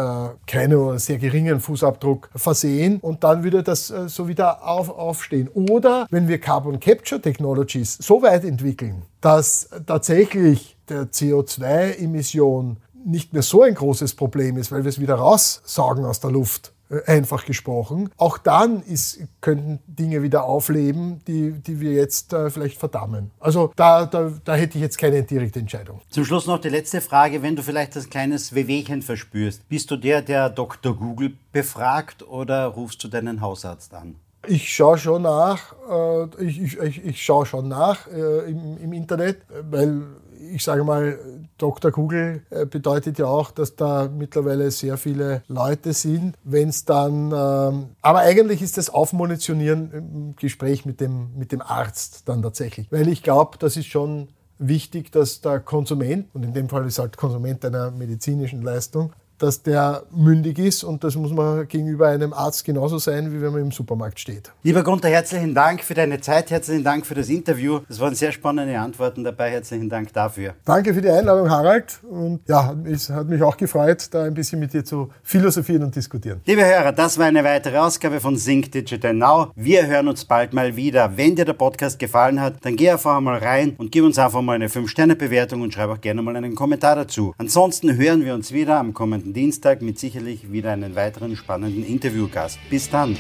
[0.47, 5.49] keinem oder sehr geringen Fußabdruck versehen und dann würde das so wieder auf, aufstehen.
[5.49, 13.43] Oder wenn wir Carbon Capture Technologies so weit entwickeln, dass tatsächlich der CO2-Emission nicht mehr
[13.43, 17.45] so ein großes Problem ist, weil wir es wieder raussaugen aus der Luft, äh, einfach
[17.45, 18.11] gesprochen.
[18.17, 23.31] Auch dann ist, könnten Dinge wieder aufleben, die, die wir jetzt äh, vielleicht verdammen.
[23.41, 26.01] Also da, da, da hätte ich jetzt keine direkte Entscheidung.
[26.11, 27.43] Zum Schluss noch die letzte Frage.
[27.43, 30.95] Wenn du vielleicht ein kleines Wehwehchen verspürst, bist du der, der Dr.
[30.97, 34.17] Google befragt oder rufst du deinen Hausarzt an?
[34.47, 39.39] Ich schaue schon nach, äh, ich, ich, ich schaue schon nach äh, im, im Internet,
[39.71, 40.03] weil
[40.51, 41.19] ich sage mal,
[41.59, 41.91] Dr.
[41.91, 46.37] Google äh, bedeutet ja auch, dass da mittlerweile sehr viele Leute sind.
[46.45, 51.63] Wenn es dann, ähm, aber eigentlich ist das Aufmunitionieren im Gespräch mit dem, mit dem
[51.63, 52.91] Arzt dann tatsächlich.
[52.91, 54.29] Weil ich glaube, das ist schon
[54.59, 59.13] wichtig, dass der Konsument, und in dem Fall ist halt Konsument einer medizinischen Leistung,
[59.43, 63.53] dass der mündig ist und das muss man gegenüber einem Arzt genauso sein, wie wenn
[63.53, 64.53] man im Supermarkt steht.
[64.63, 67.81] Lieber Gunther, herzlichen Dank für deine Zeit, herzlichen Dank für das Interview.
[67.89, 69.51] Das waren sehr spannende Antworten dabei.
[69.51, 70.55] Herzlichen Dank dafür.
[70.65, 71.99] Danke für die Einladung, Harald.
[72.09, 75.97] Und ja, es hat mich auch gefreut, da ein bisschen mit dir zu philosophieren und
[75.97, 76.41] diskutieren.
[76.47, 79.51] Liebe Hörer, das war eine weitere Ausgabe von Sync Digital Now.
[79.57, 81.17] Wir hören uns bald mal wieder.
[81.17, 84.43] Wenn dir der Podcast gefallen hat, dann geh einfach mal rein und gib uns einfach
[84.43, 87.35] mal eine 5-Sterne-Bewertung und schreib auch gerne mal einen Kommentar dazu.
[87.39, 92.59] Ansonsten hören wir uns wieder am kommenden Dienstag mit sicherlich wieder einen weiteren spannenden Interviewgast.
[92.71, 93.17] Bis dann!